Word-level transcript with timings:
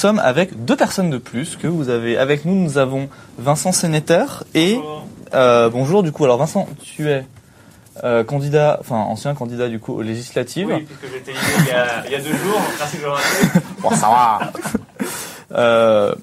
sommes 0.00 0.20
avec 0.20 0.64
deux 0.64 0.76
personnes 0.76 1.10
de 1.10 1.18
plus 1.18 1.56
que 1.56 1.66
vous 1.66 1.88
avez 1.88 2.16
avec 2.16 2.44
nous. 2.44 2.54
Nous 2.54 2.78
avons 2.78 3.08
Vincent 3.36 3.72
Sénéter 3.72 4.24
et 4.54 4.78
euh, 5.34 5.68
bonjour 5.70 6.04
du 6.04 6.12
coup. 6.12 6.24
Alors 6.24 6.38
Vincent, 6.38 6.68
tu 6.80 7.10
es 7.10 7.26
euh, 8.04 8.22
candidat, 8.22 8.78
enfin 8.80 8.94
ancien 8.94 9.34
candidat 9.34 9.68
du 9.68 9.80
coup 9.80 9.94
aux 9.94 10.02
législatives. 10.02 10.68
Oui, 10.68 10.86
puisque 10.86 11.12
élu 11.28 11.36
il 11.58 11.66
y, 11.66 11.70
a, 11.72 12.06
il 12.06 12.12
y 12.12 12.14
a 12.14 12.20
deux 12.20 12.36
jours. 12.36 12.60
Merci 12.78 12.96
rappeler. 13.04 13.60
Bon, 13.82 13.90
ça 13.90 14.08
va. 14.08 14.52
Euh, 15.52 16.14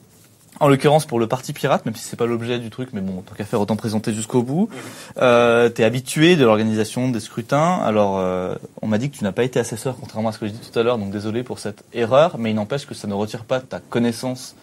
en 0.60 0.68
l'occurrence 0.68 1.06
pour 1.06 1.20
le 1.20 1.28
Parti 1.28 1.54
Pirate, 1.54 1.86
même 1.86 1.96
si 1.96 2.04
c'est 2.04 2.16
pas 2.16 2.26
l'objet 2.26 2.60
du 2.60 2.70
truc, 2.70 2.90
mais 2.94 3.02
bon, 3.02 3.22
tant 3.22 3.36
qu'à 3.36 3.46
faire, 3.46 3.62
autant 3.62 3.76
présenter 3.76 4.14
jusqu'au 4.14 4.42
bout. 4.42 4.70
Euh, 5.18 5.70
T'es 5.70 5.84
habitué 5.84 6.36
de 6.36 6.46
l'organisation 6.46 7.10
des 7.10 7.20
scrutins. 7.20 7.80
Alors, 7.84 8.18
euh, 8.18 8.56
on 8.82 8.88
m'a 8.88 8.98
dit 8.98 9.10
que 9.10 9.18
tu 9.18 9.24
n'as 9.24 9.32
pas 9.32 9.44
été 9.44 9.60
assesseur, 9.60 9.96
contrairement 10.00 10.30
à 10.30 10.32
ce 10.32 10.40
que 10.40 10.48
j'ai 10.48 10.54
dit 10.54 10.72
tout 10.72 10.80
à 10.80 10.84
l'heure, 10.84 10.98
donc 10.98 11.12
désolé 11.12 11.44
pour 11.44 11.60
cette 11.60 11.84
erreur, 11.94 12.38
mais 12.38 12.52
il 12.52 12.56
n'empêche 12.56 12.86
que 12.86 12.94
ça 12.94 13.08
ne 13.08 13.14
retire 13.14 13.44
pas 13.44 13.60
ta 13.60 13.80
connaissance 13.80 14.56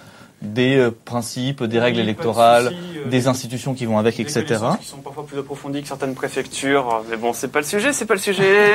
des 0.43 0.77
euh, 0.77 0.91
principes, 1.05 1.63
des 1.63 1.79
règles 1.79 1.99
de 1.99 2.03
électorales, 2.03 2.73
euh, 2.75 3.09
des 3.09 3.29
institutions 3.29 3.75
qui 3.75 3.87
vont 3.87 3.99
avec, 3.99 4.17
des 4.17 4.23
etc. 4.23 4.61
Qui 4.81 4.87
sont 4.87 4.99
parfois 4.99 5.25
plus 5.25 5.39
approfondies 5.39 5.83
que 5.83 5.89
certaines 5.89 6.15
préfectures. 6.15 7.03
Mais 7.09 7.17
bon, 7.17 7.33
c'est 7.33 7.49
pas 7.49 7.61
le 7.61 7.67
sujet, 7.67 7.93
c'est 7.93 8.07
pas 8.07 8.15
le 8.15 8.21
sujet. 8.21 8.75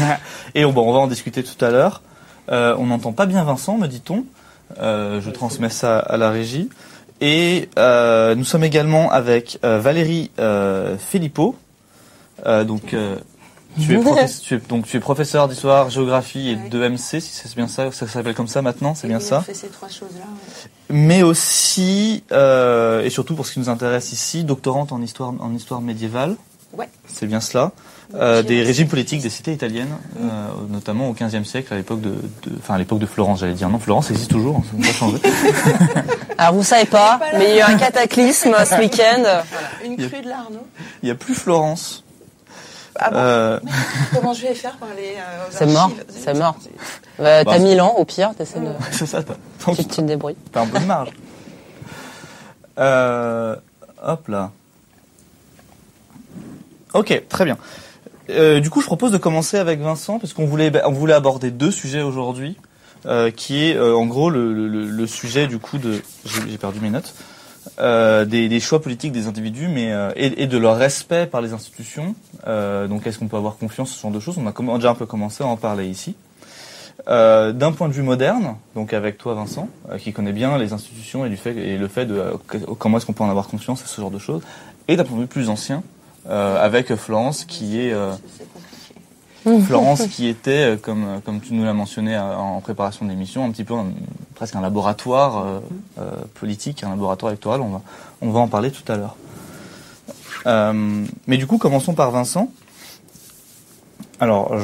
Et 0.54 0.64
on, 0.64 0.72
bon, 0.72 0.88
on 0.88 0.92
va 0.92 1.00
en 1.00 1.06
discuter 1.08 1.42
tout 1.42 1.62
à 1.64 1.70
l'heure. 1.70 2.02
Euh, 2.50 2.74
on 2.78 2.86
n'entend 2.86 3.12
pas 3.12 3.26
bien 3.26 3.44
Vincent, 3.44 3.76
me 3.76 3.86
dit-on. 3.86 4.24
Euh, 4.78 5.20
je 5.20 5.30
transmets 5.30 5.70
ça 5.70 5.98
à 5.98 6.16
la 6.16 6.30
régie. 6.30 6.68
Et 7.20 7.68
euh, 7.78 8.34
nous 8.34 8.44
sommes 8.44 8.64
également 8.64 9.10
avec 9.10 9.58
Valérie 9.62 10.30
Filippo. 10.98 11.56
Donc, 12.46 12.94
tu, 13.80 13.94
es 13.94 14.00
tu 14.42 14.54
es, 14.54 14.58
donc 14.68 14.86
tu 14.86 14.96
es 14.96 15.00
professeur 15.00 15.46
d'histoire, 15.48 15.90
géographie 15.90 16.50
et 16.50 16.54
Ouais. 16.56 16.68
de 16.68 16.88
MC, 16.88 17.20
si 17.20 17.22
c'est 17.22 17.54
bien 17.54 17.68
ça, 17.68 17.92
ça 17.92 18.06
s'appelle 18.08 18.34
comme 18.34 18.48
ça 18.48 18.60
maintenant, 18.62 18.94
c'est 18.94 19.06
bien 19.08 19.20
ça. 19.20 19.38
On 19.38 19.42
fait 19.42 19.54
ces 19.54 19.68
trois 19.68 19.88
choses-là. 19.88 20.24
ouais. 20.24 20.70
Mais 20.90 21.22
aussi, 21.22 22.24
euh, 22.32 23.04
et 23.04 23.10
surtout 23.10 23.34
pour 23.36 23.46
ce 23.46 23.52
qui 23.52 23.60
nous 23.60 23.68
intéresse 23.68 24.12
ici, 24.12 24.42
doctorante 24.44 24.90
en 24.92 25.00
histoire, 25.02 25.32
en 25.38 25.54
histoire 25.54 25.80
médiévale. 25.80 26.36
Ouais. 26.72 26.88
C'est 27.06 27.26
bien 27.26 27.40
cela. 27.40 27.72
Euh, 28.14 28.42
des 28.42 28.62
régimes 28.62 28.88
politiques 28.88 29.20
des 29.20 29.28
cités 29.28 29.52
italiennes, 29.52 29.94
euh, 30.18 30.48
notamment 30.70 31.10
au 31.10 31.12
XVe 31.12 31.44
siècle, 31.44 31.74
à 31.74 31.76
l'époque 31.76 32.00
de, 32.00 32.08
de- 32.10 32.56
enfin 32.58 32.74
à 32.76 32.78
l'époque 32.78 33.00
de 33.00 33.04
Florence, 33.06 33.40
j'allais 33.40 33.52
dire. 33.52 33.68
Non, 33.68 33.78
Florence 33.78 34.10
existe 34.10 34.30
toujours, 34.30 34.56
hein, 34.56 34.62
ça 34.70 34.76
n'a 34.78 34.86
pas 34.86 34.92
changé. 34.94 35.18
Alors 36.38 36.54
vous 36.54 36.62
savez 36.62 36.86
pas, 36.86 37.20
mais 37.36 37.50
il 37.50 37.56
y 37.56 37.60
a 37.60 37.68
eu 37.70 37.74
un 37.74 37.76
cataclysme 37.76 38.54
ce 38.64 38.78
week-end. 38.80 39.18
Voilà. 39.20 39.44
Une 39.84 39.96
crue 40.08 40.22
de 40.22 40.28
l'Arnaud. 40.28 40.66
Il 41.02 41.06
n'y 41.06 41.10
a 41.10 41.14
plus 41.16 41.34
Florence. 41.34 42.02
Ah 42.98 43.10
bon 43.10 43.16
Euh, 43.18 43.60
Comment 44.14 44.32
je 44.32 44.40
vais 44.42 44.54
faire 44.54 44.76
pour 44.78 44.88
aller 44.88 45.14
euh, 45.18 45.46
aux 45.46 45.50
C'est 45.52 45.66
mort, 45.66 45.92
c'est 46.08 46.34
mort. 46.34 46.56
Bah, 47.18 47.44
T'as 47.44 47.52
c'est- 47.52 47.58
1000 47.60 47.80
ans, 47.82 47.94
au 47.98 48.04
pire, 48.06 48.30
t'essaies 48.36 48.60
de... 48.60 48.68
c'est 48.90 49.04
ça, 49.06 49.22
t'as 49.22 49.34
tu, 49.74 49.84
tu 49.84 49.96
te 49.96 50.00
débrouilles. 50.00 50.36
t'as 50.50 50.62
un 50.62 50.66
peu 50.66 50.78
de 50.78 50.84
marge. 50.86 51.10
Euh, 52.80 53.56
hop 54.04 54.28
là. 54.28 54.52
Ok, 56.94 57.22
très 57.28 57.44
bien. 57.44 57.58
Euh, 58.30 58.60
du 58.60 58.70
coup, 58.70 58.80
je 58.80 58.86
propose 58.86 59.12
de 59.12 59.18
commencer 59.18 59.56
avec 59.56 59.80
Vincent 59.80 60.18
parce 60.18 60.32
qu'on 60.32 60.46
voulait, 60.46 60.70
on 60.84 60.92
voulait 60.92 61.14
aborder 61.14 61.50
deux 61.50 61.70
sujets 61.70 62.02
aujourd'hui, 62.02 62.56
euh, 63.06 63.30
qui 63.30 63.64
est 63.64 63.76
euh, 63.76 63.96
en 63.96 64.06
gros 64.06 64.30
le, 64.30 64.52
le- 64.68 65.06
sujet 65.06 65.46
du 65.46 65.58
coup 65.58 65.78
de, 65.78 66.02
j'ai 66.24 66.58
perdu 66.58 66.80
mes 66.80 66.90
notes, 66.90 67.14
des, 68.28 68.60
choix 68.60 68.82
politiques 68.82 69.12
des 69.12 69.26
individus, 69.26 69.68
mais 69.68 69.92
et, 70.16 70.46
de 70.46 70.58
leur 70.58 70.76
respect 70.76 71.26
par 71.26 71.40
les 71.40 71.52
institutions. 71.52 72.14
Donc, 72.46 73.06
est-ce 73.06 73.18
qu'on 73.18 73.28
peut 73.28 73.36
avoir 73.36 73.56
confiance, 73.56 73.90
ce 73.90 74.00
genre 74.02 74.10
de 74.10 74.20
choses? 74.20 74.36
On 74.38 74.46
a 74.46 74.76
déjà 74.76 74.90
un 74.90 74.94
peu 74.94 75.06
commencé 75.06 75.42
à 75.42 75.46
en 75.46 75.56
parler 75.56 75.86
ici. 75.86 76.14
D'un 77.06 77.72
point 77.72 77.88
de 77.88 77.94
vue 77.94 78.02
moderne, 78.02 78.56
donc 78.74 78.92
avec 78.92 79.16
toi 79.16 79.34
Vincent, 79.34 79.68
qui 79.98 80.12
connaît 80.12 80.32
bien 80.32 80.58
les 80.58 80.72
institutions 80.72 81.24
et, 81.24 81.30
du 81.30 81.36
fait, 81.36 81.56
et 81.56 81.78
le 81.78 81.88
fait 81.88 82.04
de 82.04 82.22
comment 82.78 82.98
est-ce 82.98 83.06
qu'on 83.06 83.12
peut 83.14 83.24
en 83.24 83.30
avoir 83.30 83.48
confiance 83.48 83.82
et 83.82 83.86
ce 83.86 84.00
genre 84.00 84.10
de 84.10 84.18
choses, 84.18 84.42
et 84.88 84.96
d'un 84.96 85.04
point 85.04 85.16
de 85.16 85.22
vue 85.22 85.28
plus 85.28 85.48
ancien, 85.48 85.82
avec 86.28 86.94
Florence 86.94 87.44
qui 87.44 87.80
est 87.80 87.92
euh. 87.92 88.12
Florence 89.60 90.06
qui 90.08 90.26
était, 90.28 90.74
euh, 90.74 90.76
comme, 90.76 91.04
euh, 91.04 91.38
tu 91.42 91.54
nous 91.54 91.64
l'as 91.64 91.72
mentionné 91.72 92.14
euh, 92.16 92.36
en 92.36 92.60
préparation 92.60 93.04
de 93.04 93.10
l'émission, 93.10 93.44
un 93.44 93.50
petit 93.50 93.64
peu 93.64 93.74
presque 94.34 94.56
un 94.56 94.60
laboratoire 94.60 95.38
euh, 95.38 95.60
euh, 95.98 96.10
politique, 96.34 96.84
un 96.84 96.90
laboratoire 96.90 97.32
électoral. 97.32 97.60
On 98.20 98.30
va, 98.30 98.40
en 98.40 98.48
parler 98.48 98.70
tout 98.70 98.90
à 98.90 98.96
l'heure. 98.96 99.16
Euh, 100.46 101.04
mais 101.26 101.36
du 101.36 101.46
coup, 101.46 101.58
commençons 101.58 101.94
par 101.94 102.10
Vincent. 102.10 102.50
Alors, 104.20 104.56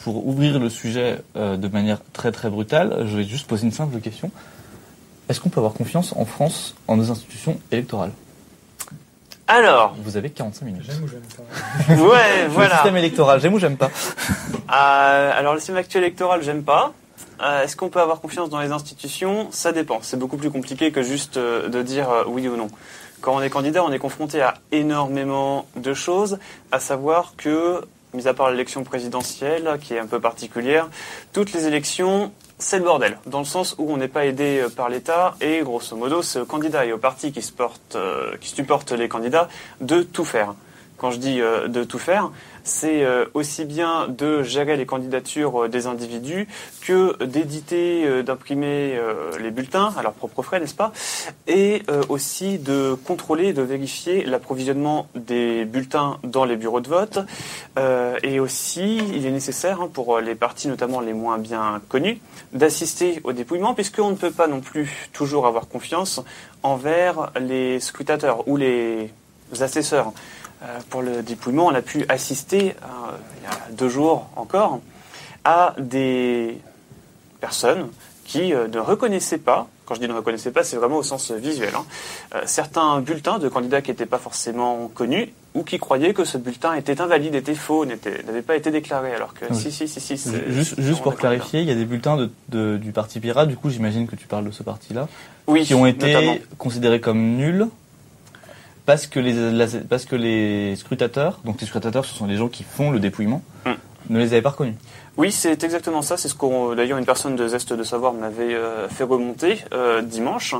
pour 0.00 0.26
ouvrir 0.26 0.58
le 0.58 0.68
sujet 0.68 1.22
euh, 1.36 1.56
de 1.56 1.68
manière 1.68 2.00
très 2.12 2.32
très 2.32 2.50
brutale, 2.50 3.06
je 3.06 3.18
vais 3.18 3.24
juste 3.24 3.46
poser 3.46 3.64
une 3.64 3.72
simple 3.72 4.00
question. 4.00 4.32
Est-ce 5.28 5.40
qu'on 5.40 5.48
peut 5.48 5.60
avoir 5.60 5.74
confiance 5.74 6.12
en 6.16 6.24
France 6.24 6.74
en 6.88 6.96
nos 6.96 7.12
institutions 7.12 7.56
électorales? 7.70 8.10
Alors, 9.52 9.96
Vous 10.04 10.16
avez 10.16 10.30
45 10.30 10.64
minutes. 10.64 10.82
J'aime 10.86 11.02
ou 11.02 11.08
j'aime 11.08 11.22
pas 11.22 11.94
ouais, 12.08 12.42
Le 12.44 12.48
voilà. 12.50 12.74
système 12.76 12.96
électoral, 12.96 13.40
j'aime 13.40 13.54
ou 13.54 13.58
j'aime 13.58 13.76
pas 13.76 13.90
Euh, 14.72 15.32
alors, 15.36 15.54
le 15.54 15.58
système 15.58 15.76
actuel 15.76 16.04
électoral, 16.04 16.40
j'aime 16.42 16.62
pas. 16.62 16.92
Euh, 17.42 17.64
Est-ce 17.64 17.74
qu'on 17.74 17.88
peut 17.88 18.00
avoir 18.00 18.20
confiance 18.20 18.48
dans 18.48 18.60
les 18.60 18.70
institutions? 18.70 19.48
Ça 19.50 19.72
dépend. 19.72 19.98
C'est 20.02 20.18
beaucoup 20.18 20.36
plus 20.36 20.50
compliqué 20.52 20.92
que 20.92 21.02
juste 21.02 21.36
euh, 21.36 21.68
de 21.68 21.82
dire 21.82 22.08
euh, 22.10 22.22
oui 22.28 22.46
ou 22.46 22.56
non. 22.56 22.68
Quand 23.22 23.34
on 23.34 23.42
est 23.42 23.50
candidat, 23.50 23.82
on 23.84 23.90
est 23.90 23.98
confronté 23.98 24.40
à 24.40 24.54
énormément 24.72 25.66
de 25.76 25.94
choses, 25.94 26.38
à 26.70 26.78
savoir 26.78 27.34
que, 27.36 27.82
mis 28.14 28.28
à 28.28 28.34
part 28.34 28.50
l'élection 28.52 28.84
présidentielle, 28.84 29.78
qui 29.82 29.94
est 29.94 29.98
un 29.98 30.06
peu 30.06 30.20
particulière, 30.20 30.88
toutes 31.32 31.52
les 31.52 31.66
élections, 31.66 32.32
c'est 32.60 32.78
le 32.78 32.84
bordel, 32.84 33.18
dans 33.26 33.40
le 33.40 33.44
sens 33.44 33.74
où 33.78 33.92
on 33.92 33.96
n'est 33.96 34.08
pas 34.08 34.26
aidé 34.26 34.60
euh, 34.60 34.68
par 34.68 34.88
l'État 34.88 35.34
et 35.40 35.60
grosso 35.62 35.96
modo, 35.96 36.22
c'est 36.22 36.40
aux 36.40 36.46
candidats 36.46 36.84
et 36.84 36.92
aux 36.92 36.98
partis 36.98 37.32
qui, 37.32 37.42
se 37.42 37.52
portent, 37.52 37.96
euh, 37.96 38.36
qui 38.40 38.50
supportent 38.50 38.92
les 38.92 39.08
candidats 39.08 39.48
de 39.80 40.02
tout 40.02 40.24
faire. 40.24 40.54
Quand 41.00 41.10
je 41.10 41.16
dis 41.16 41.40
euh, 41.40 41.66
de 41.66 41.82
tout 41.82 41.98
faire, 41.98 42.30
c'est 42.62 43.04
euh, 43.04 43.24
aussi 43.32 43.64
bien 43.64 44.06
de 44.06 44.42
gérer 44.42 44.76
les 44.76 44.84
candidatures 44.84 45.64
euh, 45.64 45.68
des 45.68 45.86
individus 45.86 46.46
que 46.82 47.24
d'éditer, 47.24 48.22
d'imprimer 48.22 48.98
les 49.38 49.50
bulletins 49.50 49.94
à 49.96 50.02
leurs 50.02 50.12
propres 50.12 50.42
frais, 50.42 50.60
n'est-ce 50.60 50.74
pas? 50.74 50.92
Et 51.46 51.82
aussi 52.08 52.58
de 52.58 52.96
contrôler, 53.04 53.52
de 53.52 53.62
vérifier 53.62 54.24
l'approvisionnement 54.24 55.06
des 55.14 55.64
bulletins 55.64 56.18
dans 56.24 56.44
les 56.44 56.56
bureaux 56.56 56.80
de 56.80 56.88
vote. 56.88 57.18
Et 58.22 58.40
aussi, 58.40 58.98
il 59.14 59.26
est 59.26 59.30
nécessaire 59.30 59.82
hein, 59.82 59.90
pour 59.92 60.18
les 60.20 60.34
partis, 60.34 60.68
notamment 60.68 61.00
les 61.00 61.12
moins 61.12 61.38
bien 61.38 61.80
connus, 61.88 62.18
d'assister 62.52 63.20
au 63.24 63.32
dépouillement, 63.32 63.74
puisqu'on 63.74 64.10
ne 64.10 64.16
peut 64.16 64.32
pas 64.32 64.48
non 64.48 64.60
plus 64.60 65.08
toujours 65.12 65.46
avoir 65.46 65.68
confiance 65.68 66.22
envers 66.62 67.30
les 67.38 67.78
scrutateurs 67.78 68.48
ou 68.48 68.56
les 68.56 69.10
assesseurs. 69.60 70.12
Euh, 70.62 70.78
pour 70.90 71.00
le 71.02 71.22
dépouillement, 71.22 71.66
on 71.66 71.74
a 71.74 71.80
pu 71.82 72.04
assister, 72.08 72.74
euh, 72.82 73.16
il 73.38 73.44
y 73.44 73.46
a 73.46 73.72
deux 73.72 73.88
jours 73.88 74.28
encore, 74.36 74.80
à 75.44 75.74
des 75.78 76.58
personnes 77.40 77.88
qui 78.24 78.52
euh, 78.52 78.68
ne 78.68 78.78
reconnaissaient 78.78 79.38
pas, 79.38 79.68
quand 79.86 79.94
je 79.94 80.00
dis 80.00 80.06
ne 80.08 80.12
reconnaissaient 80.12 80.50
pas, 80.52 80.62
c'est 80.62 80.76
vraiment 80.76 80.98
au 80.98 81.02
sens 81.02 81.30
visuel, 81.32 81.72
hein, 81.74 81.84
certains 82.44 83.00
bulletins 83.00 83.38
de 83.38 83.48
candidats 83.48 83.80
qui 83.80 83.90
n'étaient 83.90 84.04
pas 84.06 84.18
forcément 84.18 84.88
connus 84.94 85.32
ou 85.54 85.64
qui 85.64 85.78
croyaient 85.78 86.12
que 86.14 86.24
ce 86.24 86.36
bulletin 86.38 86.74
était 86.74 87.00
invalide, 87.00 87.34
était 87.34 87.54
faux, 87.56 87.84
n'avait 87.86 88.42
pas 88.42 88.54
été 88.54 88.70
déclaré, 88.70 89.14
alors 89.14 89.32
que 89.34 89.46
Oui. 89.50 89.56
si, 89.58 89.72
si, 89.72 89.88
si, 89.88 90.00
si. 90.18 90.30
Juste, 90.48 91.02
pour 91.02 91.16
clarifier, 91.16 91.60
il 91.62 91.66
y 91.68 91.72
a 91.72 91.74
des 91.74 91.86
bulletins 91.86 92.16
de, 92.16 92.30
de- 92.50 92.76
du 92.76 92.92
Parti 92.92 93.18
Pirate, 93.18 93.48
du 93.48 93.56
coup 93.56 93.70
j'imagine 93.70 94.06
que 94.06 94.14
tu 94.14 94.26
parles 94.28 94.44
de 94.44 94.50
ce 94.52 94.62
parti-là, 94.62 95.08
Oui, 95.48 95.64
qui 95.64 95.74
ont 95.74 95.86
été 95.86 96.12
notamment. 96.12 96.36
considérés 96.58 97.00
comme 97.00 97.18
nuls 97.36 97.66
parce 98.90 99.06
que, 99.06 99.20
les, 99.20 99.52
la- 99.52 99.68
parce 99.88 100.04
que 100.04 100.16
les 100.16 100.74
scrutateurs, 100.74 101.38
donc 101.44 101.60
les 101.60 101.66
scrutateurs 101.68 102.04
ce 102.04 102.12
sont 102.12 102.26
les 102.26 102.36
gens 102.36 102.48
qui 102.48 102.64
font 102.64 102.90
le 102.90 102.98
dépouillement, 102.98 103.40
Hmm. 103.64 103.74
ne 104.08 104.18
les 104.18 104.32
avaient 104.32 104.42
pas 104.42 104.50
reconnus. 104.50 104.74
Oui, 105.16 105.30
c'est 105.30 105.62
exactement 105.62 106.02
ça. 106.02 106.16
C'est 106.16 106.26
ce 106.28 106.34
qu'on, 106.34 106.74
d'ailleurs, 106.74 106.98
une 106.98 107.04
personne 107.04 107.36
de 107.36 107.46
Zest 107.46 107.72
de 107.72 107.84
Savoir 107.84 108.14
m'avait 108.14 108.52
euh, 108.54 108.88
fait 108.88 109.04
remonter 109.04 109.64
euh, 109.72 110.02
dimanche, 110.02 110.56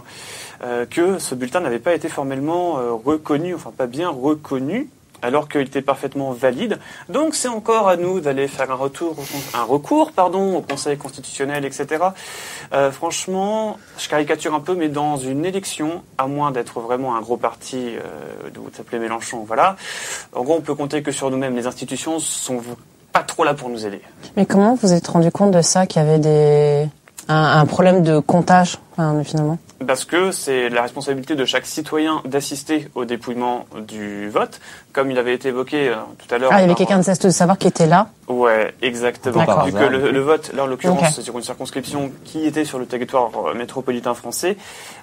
euh, 0.63 0.87
que 0.87 1.19
ce 1.19 1.35
bulletin 1.35 1.59
n'avait 1.59 1.81
pas 1.81 1.93
été 1.95 2.09
formellement 2.09 2.75
reconnu, 3.05 3.53
enfin 3.53 3.73
pas 3.77 3.87
bien 3.89 4.11
reconnu, 4.11 4.89
alors 5.23 5.49
qu'il 5.49 5.63
était 5.63 5.83
parfaitement 5.83 6.33
valide. 6.33 6.79
Donc 7.09 7.35
c'est 7.35 7.49
encore 7.49 7.89
à 7.89 7.97
nous 7.97 8.21
d'aller 8.21 8.49
faire 8.49 8.71
un 8.71 8.75
retour, 8.75 9.17
un 9.55 9.63
recours, 9.63 10.13
pardon, 10.13 10.57
au 10.57 10.61
Conseil 10.63 10.97
constitutionnel, 10.97 11.65
etc. 11.65 12.05
Euh, 12.73 12.91
franchement, 12.91 13.79
je 13.99 14.09
caricature 14.09 14.55
un 14.55 14.61
peu, 14.61 14.75
mais 14.75 14.89
dans 14.89 15.17
une 15.17 15.45
élection, 15.45 16.03
à 16.19 16.27
moins 16.27 16.51
d'être 16.51 16.81
vraiment 16.81 17.17
un 17.17 17.21
gros 17.21 17.37
parti, 17.37 17.97
euh, 17.97 18.51
vous 18.55 18.71
appeler 18.79 18.99
Mélenchon, 18.99 19.45
voilà. 19.47 19.77
En 20.35 20.43
gros, 20.43 20.57
on 20.57 20.61
peut 20.61 20.75
compter 20.75 21.03
que 21.03 21.13
sur 21.13 21.31
nous-mêmes. 21.31 21.57
Les 21.57 21.67
institutions 21.67 22.19
sont 22.19 22.61
pas 23.13 23.23
trop 23.23 23.45
là 23.45 23.55
pour 23.55 23.69
nous 23.69 23.87
aider. 23.87 24.01
Mais 24.37 24.47
comment 24.47 24.75
vous 24.81 24.93
êtes 24.93 25.07
rendu 25.09 25.31
compte 25.31 25.51
de 25.51 25.63
ça, 25.63 25.87
qu'il 25.87 26.03
y 26.03 26.05
avait 26.05 26.19
des... 26.19 26.89
un 27.29 27.67
problème 27.67 28.03
de 28.03 28.19
comptage? 28.19 28.79
Finalement 29.25 29.59
Parce 29.87 30.05
que 30.05 30.31
c'est 30.31 30.69
la 30.69 30.83
responsabilité 30.83 31.35
de 31.35 31.45
chaque 31.45 31.67
citoyen 31.67 32.23
d'assister 32.25 32.89
au 32.95 33.05
dépouillement 33.05 33.67
du 33.87 34.29
vote, 34.29 34.61
comme 34.93 35.11
il 35.11 35.19
avait 35.19 35.35
été 35.35 35.49
évoqué 35.49 35.89
euh, 35.89 35.95
tout 36.19 36.35
à 36.35 36.39
l'heure. 36.39 36.51
Ah, 36.53 36.59
il 36.59 36.63
y 36.63 36.65
avait 36.65 36.75
quelqu'un 36.75 36.99
de 36.99 37.11
de 37.11 37.31
savoir 37.31 37.59
qui 37.59 37.67
était 37.67 37.87
là. 37.87 38.09
Ouais, 38.29 38.73
exactement. 38.83 39.45
Vu 39.65 39.73
que 39.73 39.79
le, 39.85 40.11
le 40.13 40.21
vote, 40.21 40.53
là 40.55 40.63
en 40.63 40.67
l'occurrence, 40.67 41.01
Ok. 41.01 41.09
c'est 41.17 41.23
sur 41.23 41.37
une 41.37 41.43
circonscription 41.43 42.13
qui 42.25 42.47
était 42.47 42.65
sur 42.65 42.79
le 42.79 42.87
territoire 42.87 43.31
euh, 43.49 43.55
métropolitain 43.55 44.15
français, 44.15 44.57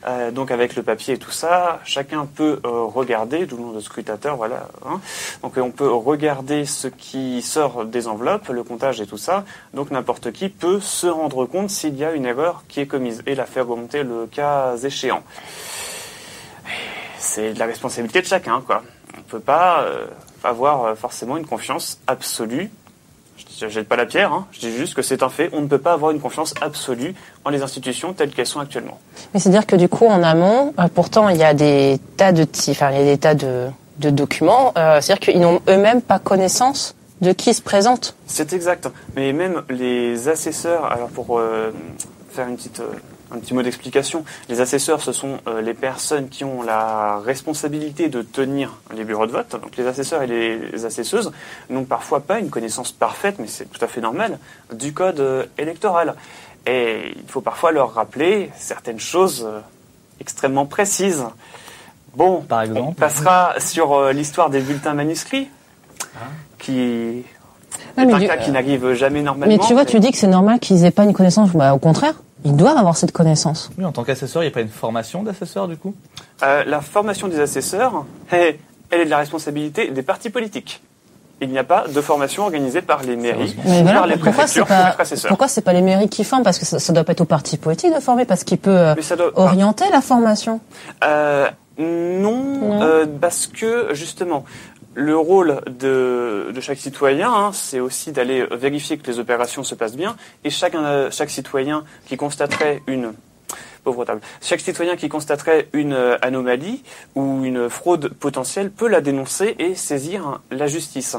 euh, 0.08 0.32
donc 0.32 0.52
avec 0.52 0.76
le 0.78 0.84
papier 0.84 1.16
et 1.16 1.18
tout 1.18 1.32
ça, 1.32 1.80
chacun 1.84 2.26
peut 2.26 2.60
regarder, 2.64 3.46
d'où 3.46 3.58
le 3.58 3.64
nom 3.64 3.72
de 3.72 3.82
scrutateur, 3.82 4.38
voilà. 4.38 4.70
hein. 4.86 5.02
Donc 5.44 5.54
on 5.58 5.72
peut 5.72 5.92
regarder 5.92 6.66
ce 6.66 6.88
qui 6.88 7.42
sort 7.42 7.84
des 7.86 8.08
enveloppes, 8.08 8.48
le 8.50 8.64
comptage 8.64 9.02
et 9.02 9.06
tout 9.08 9.18
ça. 9.18 9.44
Donc 9.74 9.92
n'importe 9.92 10.32
qui 10.32 10.48
peut 10.50 10.80
se 10.80 11.08
rendre 11.08 11.46
compte 11.46 11.70
s'il 11.70 11.96
y 11.98 12.06
a 12.06 12.12
une 12.14 12.26
erreur 12.26 12.64
qui 12.70 12.80
est 12.80 12.86
commise 12.88 13.24
et 13.26 13.36
la 13.36 13.46
faire 13.46 13.68
remonter 13.68 13.87
le 13.94 14.28
cas 14.28 14.76
échéant. 14.78 15.24
C'est 17.18 17.54
de 17.54 17.60
la 17.60 17.66
responsabilité 17.66 18.22
de 18.22 18.28
chacun, 18.28 18.62
quoi. 18.62 18.84
On 19.18 19.22
peut 19.22 19.40
pas 19.40 19.82
euh, 19.82 20.06
avoir 20.44 20.86
euh, 20.86 20.96
forcément 20.96 21.38
une 21.38 21.46
confiance 21.46 22.00
absolue 22.08 22.70
je 23.60 23.66
ne 23.66 23.70
jette 23.70 23.88
pas 23.88 23.96
la 23.96 24.06
pierre, 24.06 24.32
hein. 24.34 24.48
je 24.52 24.60
dis 24.60 24.72
juste 24.72 24.94
que 24.94 25.02
c'est 25.02 25.24
un 25.24 25.30
fait. 25.30 25.50
On 25.54 25.62
ne 25.62 25.68
peut 25.68 25.78
pas 25.78 25.94
avoir 25.94 26.12
une 26.12 26.20
confiance 26.20 26.54
absolue 26.62 27.16
en 27.46 27.50
les 27.50 27.62
institutions 27.62 28.14
telles 28.14 28.32
qu'elles 28.32 28.48
sont 28.48 28.60
actuellement. 28.60 29.00
Mais 29.34 29.40
c'est-à-dire 29.40 29.66
que 29.66 29.76
du 29.76 29.90
coup, 29.90 30.06
en 30.06 30.24
amont, 30.24 30.74
euh, 30.80 30.88
pourtant, 30.94 31.30
il 31.30 31.38
y 31.38 31.44
a 31.44 31.54
des 31.54 32.00
tas 32.18 32.32
de, 32.32 32.46
enfin, 32.70 32.92
il 32.92 32.98
y 32.98 33.02
a 33.02 33.06
des 33.06 33.18
tas 33.18 33.36
de, 33.36 33.68
de 34.00 34.10
documents. 34.10 34.74
euh, 34.78 35.02
c'est-à-dire 35.02 35.20
qu'ils 35.20 35.40
n'ont 35.40 35.62
eux-mêmes 35.68 36.02
pas 36.02 36.20
connaissance 36.20 36.96
de 37.22 37.32
qui 37.32 37.54
se 37.54 37.62
présente. 37.62 38.16
C'est 38.28 38.54
exact. 38.54 38.90
Mais 39.16 39.34
même 39.34 39.64
les 39.70 40.28
assesseurs, 40.30 40.86
alors 40.86 41.10
pour 41.10 41.40
euh, 41.40 41.72
faire 42.32 42.48
une 42.48 42.58
petite, 42.58 42.80
euh, 42.80 42.92
un 43.32 43.40
petit 43.40 43.54
mot 43.54 43.62
d'explication, 43.62 44.24
les 44.50 44.62
assesseurs, 44.62 45.02
ce 45.02 45.12
sont 45.12 45.40
euh, 45.48 45.62
les 45.62 45.74
personnes 45.74 46.30
qui 46.30 46.44
ont 46.44 46.62
la 46.62 47.20
responsabilité 47.20 48.08
de 48.10 48.22
tenir 48.22 48.78
les 48.96 49.04
bureaux 49.04 49.28
de 49.28 49.32
vote. 49.32 49.52
Donc 49.62 49.76
les 49.78 49.86
assesseurs 49.88 50.22
et 50.24 50.28
les 50.28 50.86
assesseuses 50.86 51.32
n'ont 51.70 51.84
parfois 51.84 52.22
pas 52.22 52.40
une 52.40 52.50
connaissance 52.50 52.92
parfaite, 52.92 53.36
mais 53.40 53.48
c'est 53.48 53.66
tout 53.72 53.84
à 53.84 53.88
fait 53.88 54.02
normal, 54.02 54.40
du 54.74 54.94
code 54.94 55.20
euh, 55.20 55.46
électoral. 55.58 56.16
Et 56.66 57.14
il 57.16 57.30
faut 57.30 57.42
parfois 57.42 57.72
leur 57.72 57.94
rappeler 57.94 58.50
certaines 58.58 59.00
choses 59.00 59.46
euh, 59.48 59.60
extrêmement 60.20 60.66
précises. 60.66 61.24
Bon, 62.16 62.42
Par 62.42 62.62
exemple 62.64 62.82
on 62.90 62.94
passera 62.94 63.54
sur 63.60 63.94
euh, 63.94 64.12
l'histoire 64.12 64.50
des 64.50 64.60
bulletins 64.62 64.94
manuscrits, 64.94 65.50
qui 66.60 67.24
Ah, 67.96 68.02
est 68.02 68.06
mais 68.06 68.14
un 68.14 68.20
du- 68.20 68.28
cas 68.28 68.38
qui 68.38 68.52
n'arrive 68.52 68.94
jamais 68.94 69.22
normalement. 69.22 69.54
Mais 69.56 69.60
tu 69.66 69.74
vois, 69.74 69.86
tu 69.86 70.00
dis 70.00 70.12
que 70.12 70.18
c'est 70.18 70.28
normal 70.28 70.60
qu'ils 70.60 70.84
aient 70.86 70.92
pas 70.92 71.04
une 71.04 71.14
connaissance. 71.14 71.52
Bah, 71.52 71.74
au 71.74 71.80
contraire, 71.80 72.16
ils 72.46 72.56
doivent 72.56 72.78
avoir 72.78 72.96
cette 72.98 73.12
connaissance. 73.12 73.70
Oui, 73.78 73.86
en 73.86 73.92
tant 73.92 74.04
qu'assesseur, 74.04 74.44
il 74.44 74.46
n'y 74.48 74.52
a 74.52 74.54
pas 74.54 74.62
une 74.62 74.70
formation 74.70 75.24
d'assesseur 75.24 75.68
du 75.68 75.78
coup? 75.78 75.94
Euh, 76.44 76.64
la 76.66 76.82
formation 76.82 77.28
des 77.28 77.40
assesseurs, 77.40 78.06
elle, 78.32 78.56
elle 78.92 79.02
est 79.02 79.06
de 79.06 79.10
la 79.10 79.18
responsabilité 79.18 79.90
des 79.92 80.02
partis 80.04 80.30
politiques. 80.30 80.82
Il 81.40 81.50
n'y 81.50 81.60
a 81.60 81.64
pas 81.64 81.86
de 81.88 82.02
formation 82.02 82.44
organisée 82.44 82.82
par 82.82 83.04
les 83.04 83.16
mairies. 83.16 83.56
Mais 83.64 83.84
voilà, 83.84 84.00
par 84.00 84.08
les 84.08 84.16
pourquoi 84.18 84.48
c'est 84.48 84.62
préfectures, 84.62 84.68
pas, 84.68 84.96
les 84.98 85.02
assesseurs. 85.02 85.30
pourquoi 85.30 85.48
c'est 85.48 85.62
pas 85.62 85.74
les 85.74 85.84
mairies 85.84 86.10
qui 86.10 86.24
forment? 86.24 86.42
Parce 86.44 86.58
que 86.58 86.66
ça, 86.66 86.94
doit 86.94 87.04
pas 87.04 87.12
être 87.12 87.22
au 87.22 87.26
parti 87.26 87.58
politique 87.58 87.94
de 87.94 88.00
former, 88.00 88.26
parce 88.26 88.44
qu'il 88.44 88.58
peut 88.58 88.72
euh, 88.76 88.96
doit- 89.16 89.32
orienter 89.40 89.86
la 89.92 90.02
formation. 90.02 90.60
Euh, 91.04 91.48
non, 91.78 92.38
Non. 92.44 92.82
euh, 92.82 93.06
parce 93.22 93.46
que 93.46 93.90
justement, 93.94 94.46
le 94.98 95.16
rôle 95.16 95.62
de, 95.68 96.52
chaque 96.60 96.80
citoyen, 96.80 97.32
hein, 97.32 97.52
c'est 97.54 97.80
aussi 97.80 98.12
d'aller 98.12 98.48
vérifier 98.52 98.98
que 98.98 99.06
les 99.06 99.20
opérations 99.20 99.64
se 99.64 99.76
passent 99.76 99.96
bien. 99.96 100.18
Et 100.44 100.50
chaque, 100.50 100.74
euh, 100.74 101.12
citoyen 101.12 101.84
qui 102.08 102.18
constaterait 102.18 102.82
une 102.88 103.14
pauvre 103.84 104.06
table, 104.06 104.22
chaque 104.42 104.60
citoyen 104.60 104.96
qui 104.96 105.08
constaterait 105.08 105.68
une 105.74 105.94
euh, 105.94 106.18
anomalie 106.24 106.84
ou 107.14 107.46
une 107.46 107.70
fraude 107.70 108.10
potentielle 108.10 108.72
peut 108.72 108.88
la 108.88 109.00
dénoncer 109.02 109.56
et 109.60 109.76
saisir 109.76 110.42
la 110.50 110.66
justice. 110.66 111.16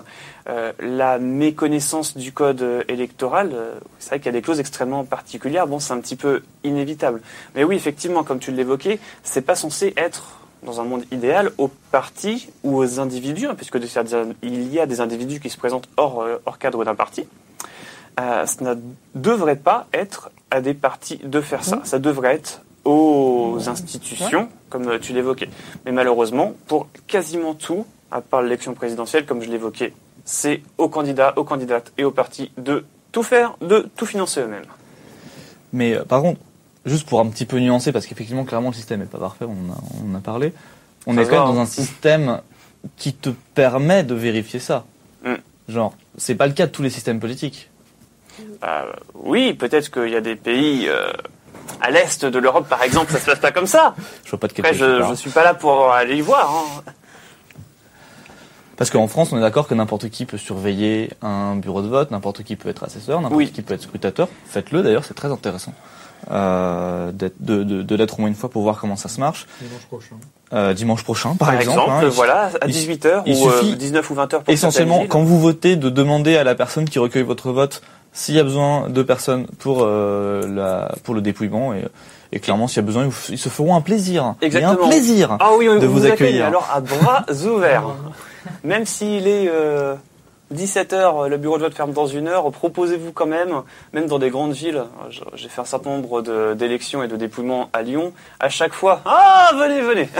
Euh, 0.48 0.72
la 0.80 1.20
méconnaissance 1.20 2.16
du 2.16 2.32
code 2.32 2.84
électoral, 2.88 3.54
c'est 4.00 4.08
vrai 4.08 4.18
qu'il 4.18 4.26
y 4.26 4.30
a 4.30 4.32
des 4.32 4.42
clauses 4.42 4.58
extrêmement 4.58 5.04
particulières. 5.04 5.68
Bon, 5.68 5.78
c'est 5.78 5.92
un 5.92 6.00
petit 6.00 6.16
peu 6.16 6.42
inévitable. 6.64 7.22
Mais 7.54 7.62
oui, 7.62 7.76
effectivement, 7.76 8.24
comme 8.24 8.40
tu 8.40 8.50
l'évoquais, 8.50 8.98
c'est 9.22 9.42
pas 9.42 9.54
censé 9.54 9.94
être 9.96 10.38
dans 10.62 10.80
un 10.80 10.84
monde 10.84 11.04
idéal 11.12 11.52
aux 11.58 11.68
partis 11.90 12.48
ou 12.64 12.76
aux 12.76 13.00
individus, 13.00 13.46
hein, 13.46 13.54
puisque 13.56 13.78
il 14.42 14.72
y 14.72 14.80
a 14.80 14.86
des 14.86 15.00
individus 15.00 15.40
qui 15.40 15.50
se 15.50 15.56
présentent 15.56 15.88
hors, 15.96 16.22
euh, 16.22 16.36
hors 16.46 16.58
cadre 16.58 16.84
d'un 16.84 16.94
parti. 16.94 17.26
Euh, 18.20 18.46
ça 18.46 18.64
ne 18.64 18.80
devrait 19.14 19.56
pas 19.56 19.86
être 19.92 20.30
à 20.50 20.60
des 20.60 20.74
partis 20.74 21.18
de 21.22 21.40
faire 21.40 21.62
ça. 21.62 21.80
Ça 21.84 21.98
devrait 21.98 22.34
être 22.34 22.62
aux 22.84 23.58
institutions, 23.66 24.48
comme 24.70 24.88
euh, 24.88 24.98
tu 24.98 25.12
l'évoquais. 25.12 25.48
Mais 25.84 25.92
malheureusement, 25.92 26.54
pour 26.66 26.88
quasiment 27.06 27.54
tout, 27.54 27.86
à 28.10 28.20
part 28.20 28.42
l'élection 28.42 28.74
présidentielle, 28.74 29.26
comme 29.26 29.42
je 29.42 29.50
l'évoquais, 29.50 29.92
c'est 30.24 30.62
aux 30.78 30.88
candidats, 30.88 31.34
aux 31.36 31.44
candidates 31.44 31.92
et 31.98 32.04
aux 32.04 32.10
partis 32.10 32.50
de 32.56 32.84
tout 33.12 33.22
faire, 33.22 33.56
de 33.60 33.88
tout 33.96 34.06
financer 34.06 34.40
eux-mêmes. 34.40 34.64
Mais 35.72 35.94
euh, 35.94 36.04
par 36.04 36.22
contre, 36.22 36.40
juste 36.88 37.08
pour 37.08 37.20
un 37.20 37.26
petit 37.26 37.44
peu 37.44 37.58
nuancer, 37.58 37.92
parce 37.92 38.06
qu'effectivement, 38.06 38.44
clairement, 38.44 38.68
le 38.70 38.74
système 38.74 39.00
n'est 39.00 39.06
pas 39.06 39.18
parfait, 39.18 39.44
on 39.44 39.70
en 39.70 39.72
a, 39.74 39.78
on 40.04 40.14
a 40.14 40.20
parlé. 40.20 40.52
On 41.06 41.14
Ça 41.14 41.22
est 41.22 41.26
quand 41.26 41.46
même 41.46 41.54
dans 41.54 41.60
hein. 41.60 41.62
un 41.62 41.66
système 41.66 42.40
qui 42.96 43.12
te 43.14 43.30
permet 43.54 44.02
de 44.04 44.14
vérifier 44.14 44.60
ça. 44.60 44.84
Mm. 45.24 45.34
Genre, 45.68 45.94
c'est 46.16 46.34
pas 46.34 46.46
le 46.46 46.52
cas 46.52 46.66
de 46.66 46.72
tous 46.72 46.82
les 46.82 46.90
systèmes 46.90 47.20
politiques. 47.20 47.70
Bah, 48.60 48.86
oui, 49.14 49.54
peut-être 49.54 49.90
qu'il 49.90 50.10
y 50.10 50.16
a 50.16 50.20
des 50.20 50.36
pays 50.36 50.88
euh, 50.88 51.10
à 51.80 51.90
l'est 51.90 52.24
de 52.24 52.38
l'Europe, 52.38 52.68
par 52.68 52.82
exemple, 52.82 53.12
ça 53.12 53.18
se 53.18 53.26
passe 53.26 53.40
pas 53.40 53.52
comme 53.52 53.66
ça. 53.66 53.94
Je 54.24 54.30
vois 54.30 54.40
pas 54.40 54.48
de 54.48 54.52
quel 54.52 54.64
Après, 54.66 54.78
je 54.78 55.14
suis 55.14 55.30
pas 55.30 55.44
là 55.44 55.54
pour 55.54 55.90
aller 55.92 56.16
y 56.16 56.20
voir. 56.20 56.50
hein. 56.86 56.92
Parce 58.78 58.90
qu'en 58.90 59.08
France, 59.08 59.32
on 59.32 59.38
est 59.38 59.40
d'accord 59.42 59.66
que 59.68 59.74
n'importe 59.74 60.08
qui 60.08 60.24
peut 60.24 60.38
surveiller 60.38 61.10
un 61.20 61.56
bureau 61.56 61.82
de 61.82 61.88
vote, 61.88 62.10
n'importe 62.12 62.42
qui 62.44 62.56
peut 62.56 62.68
être 62.70 62.84
assesseur, 62.84 63.20
n'importe 63.20 63.36
Oui. 63.38 63.50
qui 63.50 63.60
peut 63.62 63.74
être 63.74 63.82
scrutateur. 63.82 64.28
Faites-le 64.46 64.82
d'ailleurs, 64.82 65.04
c'est 65.04 65.14
très 65.14 65.30
intéressant. 65.30 65.74
Euh, 66.30 67.12
d'être- 67.12 67.36
de, 67.40 67.62
de, 67.62 67.82
de 67.82 67.94
l'être 67.94 68.18
au 68.18 68.22
moins 68.22 68.28
une 68.28 68.34
fois 68.34 68.50
pour 68.50 68.62
voir 68.62 68.78
comment 68.80 68.96
ça 68.96 69.08
se 69.08 69.20
marche. 69.20 69.46
Dimanche 69.60 69.82
prochain. 69.86 70.16
Euh, 70.52 70.74
dimanche 70.74 71.02
prochain, 71.04 71.34
par, 71.36 71.48
Par 71.48 71.60
exemple, 71.60 71.90
hein, 71.90 72.00
il- 72.02 72.08
voilà, 72.08 72.50
à 72.60 72.66
il- 72.66 72.72
18h 72.72 73.22
il 73.26 73.36
ou 73.36 73.48
euh, 73.48 73.60
suffit 73.60 73.76
19 73.76 74.10
ou 74.10 74.14
20h 74.14 74.42
pour 74.42 74.52
essentiellement, 74.54 75.06
quand 75.08 75.22
vous 75.22 75.38
votez, 75.40 75.76
de 75.76 75.90
demander 75.90 76.36
à 76.36 76.44
la 76.44 76.54
personne 76.54 76.88
qui 76.88 76.98
recueille 76.98 77.22
votre 77.22 77.52
vote 77.52 77.82
s'il 78.12 78.34
y 78.34 78.40
a 78.40 78.42
besoin 78.44 78.88
de 78.88 79.02
personnes 79.02 79.46
pour, 79.58 79.80
euh, 79.82 80.46
la, 80.48 80.94
pour 81.04 81.14
le 81.14 81.20
dépouillement. 81.20 81.72
Et, 81.74 81.84
et 82.32 82.40
clairement, 82.40 82.68
s'il 82.68 82.76
y 82.76 82.80
a 82.80 82.82
besoin, 82.86 83.04
ils, 83.04 83.10
vous- 83.10 83.36
se 83.36 83.48
feront 83.48 83.74
un 83.74 83.80
plaisir. 83.80 84.34
Exactement. 84.42 84.80
Et 84.82 84.84
un 84.86 84.88
plaisir. 84.88 85.36
Ah 85.40 85.50
oui, 85.56 85.66
de 85.66 85.86
vous 85.86 86.00
accueille, 86.04 86.12
accueillir. 86.12 86.46
Alors 86.46 86.68
à 86.72 86.80
bras 86.80 87.24
ouverts. 87.46 87.84
Même 88.64 88.84
s'il 88.86 89.26
est 89.26 89.50
17h, 90.54 91.28
le 91.28 91.36
bureau 91.36 91.58
de 91.58 91.64
vote 91.64 91.74
ferme 91.74 91.92
dans 91.92 92.06
une 92.06 92.26
heure, 92.26 92.50
proposez-vous 92.50 93.12
quand 93.12 93.26
même, 93.26 93.62
même 93.92 94.06
dans 94.06 94.18
des 94.18 94.30
grandes 94.30 94.52
villes, 94.52 94.82
j'ai 95.34 95.48
fait 95.50 95.60
un 95.60 95.66
certain 95.66 95.90
nombre 95.90 96.22
d'élections 96.54 97.02
et 97.02 97.08
de 97.08 97.16
dépouillements 97.16 97.68
à 97.74 97.82
Lyon, 97.82 98.12
à 98.40 98.48
chaque 98.48 98.72
fois, 98.72 99.02
ah 99.04 99.50
venez, 99.58 99.80
venez 99.82 100.08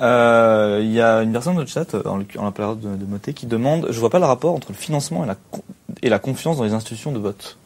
Euh, 0.00 0.80
Il 0.82 0.92
y 0.92 1.00
a 1.00 1.22
une 1.22 1.32
personne 1.32 1.54
dans 1.54 1.62
le 1.62 1.66
chat, 1.66 1.94
en, 2.06 2.18
la 2.44 2.50
période 2.50 2.80
de, 2.80 2.96
de 2.96 3.04
Moté, 3.06 3.32
qui 3.32 3.46
demande 3.46 3.86
Je 3.90 3.98
vois 3.98 4.10
pas 4.10 4.18
le 4.18 4.26
rapport 4.26 4.54
entre 4.54 4.68
le 4.68 4.74
financement 4.76 5.24
et 5.24 5.26
la, 5.26 5.36
con- 5.50 5.62
et 6.02 6.08
la 6.10 6.18
confiance 6.18 6.58
dans 6.58 6.64
les 6.64 6.74
institutions 6.74 7.12
de 7.12 7.18
vote. 7.18 7.56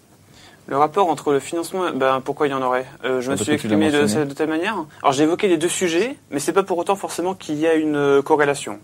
Le 0.66 0.76
rapport 0.76 1.08
entre 1.08 1.32
le 1.32 1.40
financement, 1.40 1.90
ben 1.94 2.20
pourquoi 2.24 2.46
il 2.46 2.50
y 2.50 2.54
en 2.54 2.62
aurait? 2.62 2.86
Euh, 3.04 3.20
Je 3.20 3.28
Ah, 3.28 3.32
me 3.32 3.36
suis 3.36 3.52
exprimé 3.52 3.90
de, 3.90 4.24
telle 4.34 4.48
manière. 4.48 4.76
Alors 5.02 5.12
j'ai 5.12 5.24
évoqué 5.24 5.48
les 5.48 5.56
deux 5.58 5.68
sujets, 5.68 6.16
mais 6.30 6.38
c'est 6.38 6.52
pas 6.52 6.62
pour 6.62 6.78
autant 6.78 6.94
forcément 6.96 7.34
qu'il 7.34 7.56
y 7.58 7.66
a 7.66 7.74
une 7.74 7.96
euh, 7.96 8.22
corrélation. 8.22 8.78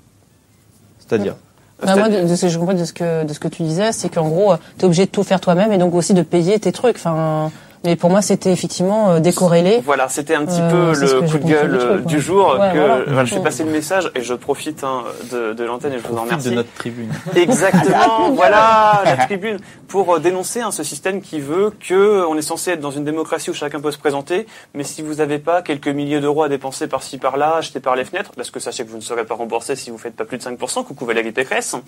C'est-à-dire? 0.99 1.37
Bah, 1.85 1.95
moi, 1.95 2.09
de, 2.09 2.27
de 2.27 2.35
ce 2.35 2.47
que 2.47 2.49
je 2.49 2.59
comprends 2.59 2.75
de 2.75 2.85
ce 2.85 2.93
que, 2.93 3.25
de 3.25 3.33
ce 3.33 3.39
que 3.39 3.49
tu 3.49 3.63
disais, 3.63 3.93
c'est 3.93 4.09
qu'en 4.09 4.29
gros, 4.29 4.55
tu 4.79 4.83
es 4.83 4.85
obligé 4.87 5.05
de 5.07 5.11
tout 5.11 5.23
faire 5.23 5.41
toi-même 5.41 5.73
et 5.73 5.79
donc 5.79 5.95
aussi 5.95 6.15
de 6.15 6.23
payer 6.23 6.59
tes 6.59 6.73
trucs. 6.73 6.97
Enfin, 6.97 7.53
mais 7.85 7.97
pour 7.97 8.11
moi, 8.11 8.23
c'était 8.23 8.53
effectivement 8.53 9.11
euh, 9.11 9.21
décorrélé. 9.21 9.81
Voilà, 9.85 10.09
c'était 10.09 10.35
un 10.35 10.45
petit 10.45 10.61
Euh, 10.61 10.93
peu 10.93 10.95
ce 10.95 11.15
le 11.15 11.21
coup 11.23 11.39
de 11.39 11.45
gueule 11.49 11.71
du 11.71 11.77
euh, 11.77 11.89
truc, 11.95 12.07
du 12.07 12.15
ouais. 12.17 12.21
jour. 12.21 12.57
Ouais, 12.59 12.73
que, 12.73 12.79
voilà. 12.79 12.99
voilà, 13.07 13.25
je 13.25 13.35
fais 13.35 13.41
passer 13.41 13.65
le 13.65 13.71
message 13.71 14.11
et 14.15 14.23
je 14.23 14.35
profite 14.35 14.83
hein, 14.85 15.03
de, 15.33 15.53
de 15.53 15.65
l'antenne 15.65 15.93
et 15.93 15.99
je 15.99 16.07
vous 16.09 16.17
en 16.17 16.23
remercie. 16.23 16.51
de 16.51 16.55
notre 16.55 16.73
tribune. 16.75 17.11
Exactement, 17.37 18.31
voilà 18.35 19.03
la 19.05 19.17
tribune 19.27 19.59
pour 19.89 20.15
euh, 20.15 20.19
dénoncer 20.19 20.61
hein, 20.61 20.71
ce 20.71 20.83
système 20.83 21.21
qui 21.21 21.41
veut 21.41 21.73
que 21.87 21.95
euh, 21.95 22.27
on 22.29 22.37
est 22.37 22.43
censé 22.43 22.73
être 22.73 22.81
dans 22.81 22.91
une 22.91 23.05
démocratie 23.05 23.51
où 23.51 23.55
chacun 23.55 23.81
peut 23.81 23.93
se 23.93 23.99
présenter, 23.99 24.47
mais 24.75 24.85
si 24.85 25.03
vous 25.03 25.15
n'avez 25.15 25.39
pas 25.39 25.63
quelques 25.63 25.89
milliers 25.89 26.21
d'euros 26.21 26.43
à 26.43 26.49
dépenser 26.49 26.87
par-ci 26.89 27.19
par-là, 27.19 27.57
acheter 27.57 27.81
par 27.81 27.95
les 27.97 28.05
fenêtres, 28.05 28.31
parce 28.37 28.51
que 28.51 28.59
sachez 28.61 28.85
que 28.85 28.91
vous 28.91 28.97
ne 28.97 29.03
serez 29.03 29.25
pas 29.25 29.35
remboursé 29.35 29.77
si 29.77 29.91
vous 29.91 29.99
faites 29.99 30.17
pas 30.17 30.25
plus 30.25 30.39
de 30.39 30.43
5%, 30.43 30.85
coucou 30.85 31.05
Valérie 31.07 31.33
Pécresse. 31.33 31.77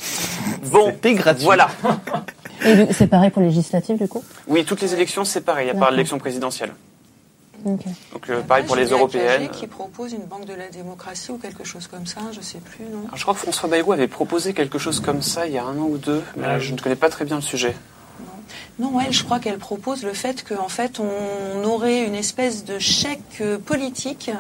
Bon, 0.71 0.92
gratuit. 1.02 1.45
voilà. 1.45 1.68
Et 2.65 2.93
c'est 2.93 3.07
pareil 3.07 3.31
pour 3.31 3.43
les 3.43 3.49
législatives, 3.49 3.99
du 3.99 4.09
coup 4.09 4.23
Oui, 4.47 4.65
toutes 4.65 4.81
les 4.81 4.95
élections 4.95 5.25
c'est 5.25 5.41
pareil, 5.43 5.71
à 5.71 5.75
part 5.75 5.91
l'élection 5.91 6.19
présidentielle. 6.19 6.73
Donc 7.65 7.81
euh, 8.31 8.41
pareil 8.43 8.65
pour 8.65 8.77
les 8.77 8.83
J'ai 8.83 8.88
vu 8.91 8.95
un 8.95 8.99
européennes. 8.99 9.49
KG 9.49 9.50
qui 9.50 9.67
propose 9.67 10.12
une 10.12 10.23
banque 10.25 10.45
de 10.45 10.55
la 10.55 10.69
démocratie 10.69 11.33
ou 11.33 11.38
quelque 11.38 11.65
chose 11.65 11.88
comme 11.88 12.07
ça, 12.07 12.21
je 12.33 12.41
sais 12.41 12.59
plus, 12.59 12.85
non 12.85 13.00
Alors, 13.07 13.17
je 13.17 13.23
crois 13.23 13.35
que 13.35 13.41
François 13.41 13.69
Bayrou 13.69 13.93
avait 13.93 14.07
proposé 14.07 14.55
quelque 14.55 14.79
chose 14.79 15.00
comme 15.00 15.23
ça 15.23 15.47
il 15.47 15.55
y 15.55 15.59
a 15.59 15.65
un 15.65 15.77
an 15.77 15.87
ou 15.88 15.99
deux, 15.99 16.23
mais 16.37 16.47
Ah 16.47 16.59
je 16.61 16.73
ne 16.73 16.79
connais 16.79 16.97
pas 16.97 17.09
très 17.09 17.25
bien 17.25 17.37
le 17.37 17.43
sujet. 17.43 17.75
Non, 18.79 18.99
elle, 19.00 19.12
je 19.12 19.25
crois 19.25 19.41
qu'elle 19.41 19.59
propose 19.59 20.05
le 20.05 20.12
fait 20.12 20.45
qu'en 20.49 20.69
fait, 20.69 21.00
on 21.00 21.65
aurait 21.65 22.05
une 22.05 22.15
espèce 22.15 22.65
de 22.65 22.79
chèque 22.79 23.41
euh, 23.41 23.59
politique 23.59 24.31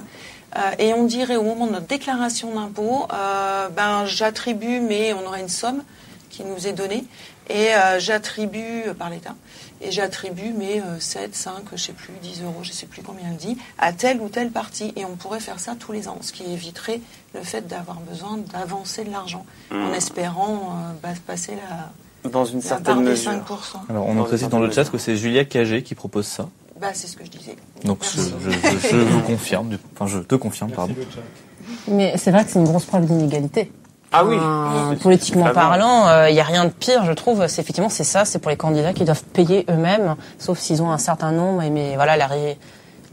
euh, 0.56 0.60
et 0.78 0.94
on 0.94 1.04
dirait 1.04 1.36
au 1.36 1.42
moment 1.42 1.66
de 1.66 1.72
notre 1.72 1.86
déclaration 1.88 2.54
d'impôt, 2.54 3.06
euh, 3.12 3.68
ben 3.68 4.06
j'attribue, 4.06 4.80
mais 4.80 5.12
on 5.12 5.26
aurait 5.26 5.40
une 5.40 5.48
somme 5.48 5.82
qui 6.30 6.44
nous 6.44 6.68
est 6.68 6.72
donnée 6.72 7.04
et 7.48 7.74
euh, 7.74 7.98
j'attribue 7.98 8.82
euh, 8.88 8.94
par 8.94 9.10
l'État 9.10 9.34
et 9.80 9.90
j'attribue 9.92 10.52
mes 10.52 10.80
euh, 10.80 10.98
7, 10.98 11.34
5, 11.36 11.52
je 11.72 11.76
sais 11.82 11.92
plus, 11.92 12.12
10 12.22 12.42
euros, 12.42 12.60
je 12.62 12.72
sais 12.72 12.86
plus 12.86 13.02
combien 13.02 13.24
elle 13.30 13.36
dit, 13.36 13.56
à 13.78 13.92
telle 13.92 14.20
ou 14.20 14.28
telle 14.28 14.50
partie. 14.50 14.92
Et 14.96 15.04
on 15.04 15.14
pourrait 15.16 15.38
faire 15.40 15.60
ça 15.60 15.74
tous 15.78 15.92
les 15.92 16.08
ans, 16.08 16.18
ce 16.20 16.32
qui 16.32 16.44
éviterait 16.52 17.00
le 17.34 17.42
fait 17.42 17.66
d'avoir 17.68 18.00
besoin 18.00 18.38
d'avancer 18.52 19.04
de 19.04 19.10
l'argent 19.12 19.46
en 19.72 19.92
espérant 19.92 20.54
euh, 20.54 20.92
bah, 21.02 21.10
passer 21.26 21.52
la, 22.24 22.30
Dans 22.30 22.44
une 22.44 22.60
certaine 22.60 23.04
des 23.04 23.10
mesure. 23.10 23.30
5%. 23.30 23.36
Alors, 23.90 24.06
on 24.06 24.18
en 24.18 24.24
précise 24.24 24.48
dans 24.48 24.58
le 24.58 24.70
chat 24.72 24.84
que 24.90 24.98
c'est 24.98 25.16
Julia 25.16 25.44
Cagé 25.44 25.82
qui 25.84 25.94
propose 25.94 26.26
ça. 26.26 26.48
Bah, 26.80 26.88
c'est 26.92 27.06
ce 27.08 27.16
que 27.16 27.24
je 27.24 27.30
disais. 27.30 27.56
Donc, 27.84 28.04
je, 28.04 28.20
Merci. 28.20 28.34
je, 28.44 28.50
je, 28.78 28.88
je 28.88 28.96
vous 28.96 29.20
confirme, 29.22 29.68
du- 29.68 29.78
enfin, 29.94 30.06
je 30.06 30.18
te 30.20 30.34
confirme, 30.36 30.70
pardon. 30.70 30.94
Mais 31.88 32.14
c'est 32.16 32.30
vrai 32.30 32.44
que 32.44 32.50
c'est 32.50 32.58
une 32.58 32.64
grosse 32.66 32.84
preuve 32.84 33.06
d'inégalité. 33.06 33.70
Ah 34.12 34.24
oui. 34.24 34.36
Enfin, 34.36 34.94
politiquement 35.02 35.50
parlant, 35.52 36.26
il 36.26 36.32
n'y 36.34 36.40
a 36.40 36.44
rien 36.44 36.64
de 36.64 36.70
pire, 36.70 37.04
je 37.04 37.12
trouve. 37.12 37.46
C'est 37.46 37.60
effectivement 37.60 37.90
c'est 37.90 38.04
ça, 38.04 38.24
c'est 38.24 38.38
pour 38.38 38.50
les 38.50 38.56
candidats 38.56 38.92
qui 38.92 39.04
doivent 39.04 39.22
payer 39.22 39.66
eux-mêmes, 39.70 40.16
sauf 40.38 40.58
s'ils 40.58 40.82
ont 40.82 40.90
un 40.90 40.98
certain 40.98 41.30
nombre. 41.32 41.62
et 41.62 41.70
Mais 41.70 41.94
voilà, 41.96 42.16
la 42.16 42.28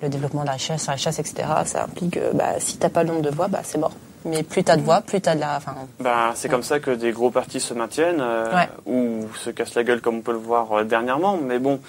le 0.01 0.09
développement 0.09 0.41
de 0.41 0.47
la 0.47 0.53
richesse, 0.53 0.87
la 0.87 0.93
richesse, 0.93 1.19
etc. 1.19 1.47
Ça 1.65 1.83
implique 1.83 2.11
que 2.15 2.33
bah, 2.35 2.53
si 2.59 2.77
t'as 2.77 2.89
pas 2.89 3.03
le 3.03 3.09
nombre 3.09 3.21
de 3.21 3.29
voix, 3.29 3.47
bah 3.47 3.61
c'est 3.63 3.77
mort. 3.77 3.93
Mais 4.25 4.43
plus 4.43 4.63
t'as 4.63 4.75
de 4.75 4.81
voix, 4.81 5.01
plus 5.01 5.21
t'as 5.21 5.35
de 5.35 5.39
la. 5.39 5.57
Enfin, 5.57 5.75
Ben, 5.99 6.31
c'est 6.35 6.49
comme 6.49 6.63
ça 6.63 6.79
que 6.79 6.91
des 6.91 7.11
gros 7.11 7.29
partis 7.29 7.59
se 7.59 7.73
maintiennent 7.73 8.19
euh, 8.21 8.53
Ouais. 8.53 8.69
ou 8.85 9.25
se 9.43 9.49
cassent 9.51 9.75
la 9.75 9.83
gueule 9.83 10.01
comme 10.01 10.17
on 10.17 10.21
peut 10.21 10.31
le 10.31 10.37
voir 10.39 10.71
euh, 10.71 10.83
dernièrement. 10.83 11.37
Mais 11.41 11.59
bon, 11.59 11.79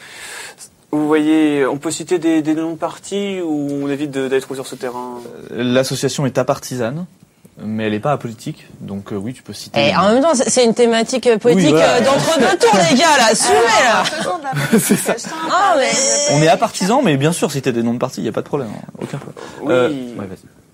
vous 0.92 1.06
voyez, 1.06 1.64
on 1.66 1.78
peut 1.78 1.90
citer 1.90 2.18
des, 2.18 2.42
des 2.42 2.54
noms 2.54 2.72
de 2.72 2.76
partis 2.76 3.40
où 3.40 3.68
on 3.82 3.88
évite 3.88 4.10
d'être 4.10 4.54
sur 4.54 4.66
ce 4.66 4.74
terrain? 4.74 5.14
L'association 5.50 6.26
est 6.26 6.38
apartisane, 6.38 7.06
mais 7.58 7.84
elle 7.86 7.92
n'est 7.92 8.00
pas 8.00 8.12
apolitique. 8.12 8.66
Donc, 8.80 9.12
euh, 9.12 9.16
oui, 9.16 9.32
tu 9.32 9.42
peux 9.42 9.52
citer. 9.52 9.88
et 9.88 9.96
en 9.96 10.12
même 10.12 10.22
temps, 10.22 10.34
c'est 10.34 10.64
une 10.64 10.74
thématique 10.74 11.26
euh, 11.26 11.38
politique 11.38 11.66
Oui, 11.66 11.70
voilà. 11.72 11.94
euh, 11.96 12.00
d'entre 12.00 12.38
deux 12.38 12.58
tours, 12.58 12.78
les 12.90 12.96
gars, 12.96 13.16
là. 13.18 13.26
Assumez 13.30 13.56
là. 13.84 14.04
Ah, 15.50 15.74
mais- 15.78 15.90
On 16.36 16.42
est 16.42 16.48
apartisan, 16.48 17.02
mais 17.02 17.16
bien 17.16 17.32
sûr, 17.32 17.50
citer 17.50 17.72
des 17.72 17.82
noms 17.82 17.94
de 17.94 17.98
partis, 17.98 18.20
il 18.20 18.24
n'y 18.24 18.28
a 18.28 18.32
pas 18.32 18.42
de 18.42 18.46
problème. 18.46 18.68
hein. 18.76 18.86
Aucun 19.00 19.18
problème. 19.18 19.44
Oui. 19.62 20.14
Euh, 20.18 20.20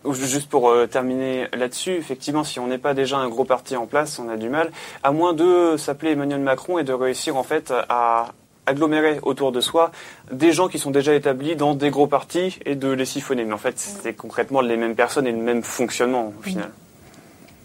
ouais, 0.08 0.14
Juste 0.14 0.48
pour 0.48 0.72
terminer 0.90 1.46
là-dessus, 1.56 1.92
effectivement, 1.94 2.42
si 2.42 2.58
on 2.58 2.66
n'est 2.66 2.78
pas 2.78 2.92
déjà 2.92 3.18
un 3.18 3.28
gros 3.28 3.44
parti 3.44 3.76
en 3.76 3.86
place, 3.86 4.18
on 4.18 4.28
a 4.28 4.36
du 4.36 4.48
mal, 4.48 4.72
à 5.04 5.12
moins 5.12 5.32
de 5.32 5.76
s'appeler 5.78 6.10
Emmanuel 6.12 6.40
Macron 6.40 6.78
et 6.80 6.84
de 6.84 6.92
réussir 6.92 7.36
en 7.36 7.44
fait 7.44 7.72
à 7.88 8.26
agglomérer 8.66 9.18
autour 9.22 9.52
de 9.52 9.60
soi 9.60 9.90
des 10.30 10.52
gens 10.52 10.68
qui 10.68 10.78
sont 10.78 10.90
déjà 10.90 11.14
établis 11.14 11.56
dans 11.56 11.74
des 11.74 11.90
gros 11.90 12.06
partis 12.06 12.58
et 12.64 12.74
de 12.74 12.88
les 12.88 13.04
siphonner. 13.04 13.44
Mais 13.44 13.52
en 13.52 13.58
fait, 13.58 13.78
c'est 13.78 14.14
concrètement 14.14 14.60
les 14.60 14.76
mêmes 14.76 14.94
personnes 14.94 15.26
et 15.26 15.32
le 15.32 15.38
même 15.38 15.62
fonctionnement 15.62 16.32
au 16.38 16.42
final. 16.42 16.70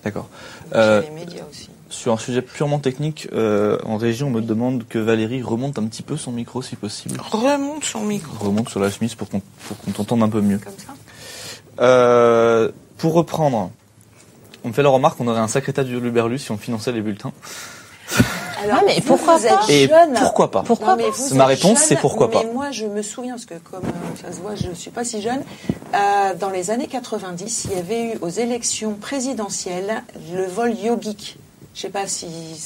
D'accord. 0.03 0.29
Euh, 0.75 1.01
les 1.01 1.09
médias 1.09 1.43
aussi. 1.49 1.69
sur 1.89 2.13
un 2.13 2.17
sujet 2.17 2.41
purement 2.41 2.79
technique, 2.79 3.27
euh, 3.33 3.77
en 3.83 3.97
région, 3.97 4.27
on 4.27 4.31
me 4.31 4.41
demande 4.41 4.87
que 4.87 4.99
Valérie 4.99 5.41
remonte 5.41 5.77
un 5.79 5.85
petit 5.85 6.03
peu 6.03 6.17
son 6.17 6.31
micro, 6.31 6.61
si 6.61 6.75
possible. 6.75 7.19
Remonte 7.19 7.83
son 7.83 8.01
micro, 8.01 8.45
Remonte 8.45 8.69
sur 8.69 8.79
la 8.79 8.89
chemise 8.89 9.15
pour 9.15 9.29
qu'on 9.29 9.41
pour 9.67 9.77
qu'on 9.77 9.91
t'entende 9.91 10.23
un 10.23 10.29
peu 10.29 10.41
mieux. 10.41 10.59
comme 10.59 10.73
ça. 10.77 10.93
Euh, 11.79 12.71
pour 12.97 13.13
reprendre, 13.13 13.71
on 14.63 14.69
me 14.69 14.73
fait 14.73 14.83
la 14.83 14.89
remarque 14.89 15.17
qu'on 15.17 15.27
aurait 15.27 15.39
un 15.39 15.47
sacré 15.47 15.73
tas 15.73 15.83
de 15.83 15.97
Luberlu 15.97 16.39
si 16.39 16.51
on 16.51 16.57
finançait 16.57 16.91
les 16.91 17.01
bulletins. 17.01 17.33
Alors, 18.63 18.81
mais 18.85 18.95
vous, 18.95 19.01
pourquoi 19.15 19.37
vous 19.37 19.45
êtes 19.45 19.53
pas 19.53 19.65
Et 19.69 19.87
jeune. 19.87 20.13
pourquoi 20.15 20.49
pas 20.51 20.63
Pourquoi 20.63 20.87
Non, 20.89 20.95
mais 20.97 21.03
pas 21.03 21.11
vous 21.11 21.35
Ma 21.35 21.45
réponse, 21.45 21.79
c'est 21.79 21.97
pourquoi 21.97 22.31
pas. 22.31 22.43
Mais 22.43 22.51
moi, 22.51 22.71
je 22.71 22.85
me 22.85 23.01
souviens, 23.01 23.33
parce 23.33 23.45
que 23.45 23.53
comme 23.55 23.85
euh, 23.85 24.21
ça 24.21 24.31
se 24.35 24.41
voit, 24.41 24.55
je 24.55 24.67
ne 24.67 24.73
suis 24.73 24.89
pas 24.89 25.03
si 25.03 25.21
jeune, 25.21 25.43
euh, 25.93 26.33
dans 26.39 26.49
les 26.49 26.71
années 26.71 26.87
90, 26.87 27.65
il 27.65 27.77
y 27.77 27.79
avait 27.79 28.13
eu 28.13 28.17
aux 28.21 28.29
élections 28.29 28.93
présidentielles 28.93 30.03
le 30.33 30.45
vol 30.45 30.73
yogique. 30.75 31.37
Je 31.77 31.83
sais 31.83 31.89
pas 31.89 32.07
si... 32.07 32.25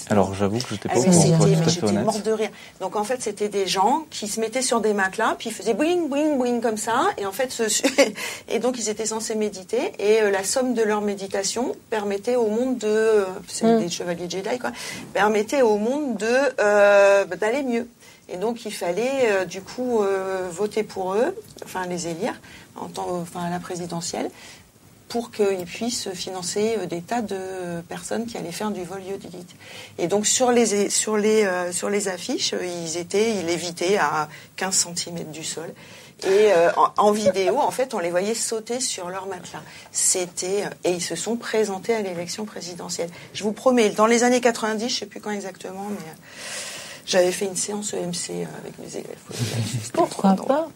Alors 0.09 0.33
j'avoue 0.33 0.59
que 0.59 0.69
j'étais 0.69 0.87
pas 0.87 0.97
au 0.97 1.01
mais 1.01 1.09
courant, 1.09 1.45
mais 1.45 1.69
j'étais 1.69 1.91
morte 1.91 2.23
de 2.25 2.31
rire. 2.31 2.49
Donc 2.79 2.95
en 2.95 3.03
fait, 3.03 3.21
c'était 3.21 3.49
des 3.49 3.67
gens 3.67 4.05
qui 4.09 4.29
se 4.29 4.39
mettaient 4.39 4.61
sur 4.61 4.79
des 4.79 4.93
matelas, 4.93 5.35
puis 5.37 5.49
ils 5.49 5.53
faisaient 5.53 5.73
boing, 5.73 6.07
boing, 6.07 6.37
boing 6.37 6.61
comme 6.61 6.77
ça, 6.77 7.07
et 7.17 7.25
en 7.25 7.33
fait, 7.33 7.51
ce, 7.51 7.63
et 8.47 8.59
donc 8.59 8.79
ils 8.79 8.87
étaient 8.87 9.05
censés 9.05 9.35
méditer, 9.35 9.91
et 9.99 10.21
euh, 10.21 10.31
la 10.31 10.45
somme 10.45 10.73
de 10.73 10.81
leur 10.81 11.01
méditation 11.01 11.75
permettait 11.89 12.37
au 12.37 12.47
monde 12.47 12.77
de, 12.77 12.87
euh, 12.87 13.25
c'est 13.49 13.65
Mm. 13.65 13.79
des 13.79 13.89
chevaliers 13.89 14.29
Jedi 14.29 14.57
quoi, 14.59 14.71
permettait 15.13 15.61
au 15.61 15.75
monde 15.77 16.15
de 16.15 16.37
euh, 16.61 17.25
d'aller 17.25 17.63
mieux. 17.63 17.87
Et 18.29 18.37
donc 18.37 18.65
il 18.65 18.73
fallait 18.73 19.29
euh, 19.29 19.45
du 19.45 19.61
coup 19.61 20.01
euh, 20.01 20.47
voter 20.49 20.83
pour 20.83 21.15
eux, 21.15 21.35
enfin 21.65 21.85
les 21.85 22.07
élire 22.07 22.39
en 22.77 22.87
tant, 22.87 23.07
enfin 23.21 23.41
à 23.41 23.49
la 23.49 23.59
présidentielle 23.59 24.31
pour 25.11 25.29
qu'ils 25.29 25.65
puissent 25.65 26.09
financer 26.13 26.77
euh, 26.77 26.85
des 26.85 27.01
tas 27.01 27.21
de 27.21 27.81
personnes 27.89 28.25
qui 28.25 28.37
allaient 28.37 28.53
faire 28.53 28.71
du 28.71 28.83
vol 28.83 29.03
yogique. 29.03 29.55
Et 29.97 30.07
donc 30.07 30.25
sur 30.25 30.51
les 30.51 30.89
sur 30.89 31.17
les 31.17 31.43
euh, 31.43 31.73
sur 31.73 31.89
les 31.89 32.07
affiches, 32.07 32.53
euh, 32.53 32.65
ils 32.65 32.95
étaient 32.97 33.35
ils 33.35 33.45
lévitaient 33.45 33.97
à 33.97 34.29
15 34.55 34.87
cm 34.95 35.31
du 35.31 35.43
sol. 35.43 35.73
Et 36.23 36.53
euh, 36.53 36.71
en, 36.77 36.91
en 36.97 37.11
vidéo, 37.11 37.57
en 37.59 37.71
fait, 37.71 37.93
on 37.93 37.99
les 37.99 38.11
voyait 38.11 38.35
sauter 38.35 38.79
sur 38.79 39.09
leur 39.09 39.25
matelas. 39.25 39.63
C'était 39.91 40.65
et 40.83 40.91
ils 40.91 41.01
se 41.01 41.15
sont 41.15 41.35
présentés 41.35 41.93
à 41.93 42.01
l'élection 42.01 42.45
présidentielle. 42.45 43.09
Je 43.33 43.43
vous 43.43 43.53
promets, 43.53 43.89
dans 43.89 44.05
les 44.05 44.23
années 44.23 44.41
90, 44.41 44.87
je 44.87 44.99
sais 44.99 45.05
plus 45.07 45.19
quand 45.19 45.31
exactement, 45.31 45.87
mais 45.89 45.95
euh, 45.95 46.13
j'avais 47.05 47.31
fait 47.31 47.45
une 47.45 47.55
séance 47.55 47.93
EMC 47.93 48.47
avec 48.59 48.77
mes 48.79 48.95
élèves. 48.97 49.17
Pourquoi 49.93 50.35
pas 50.35 50.69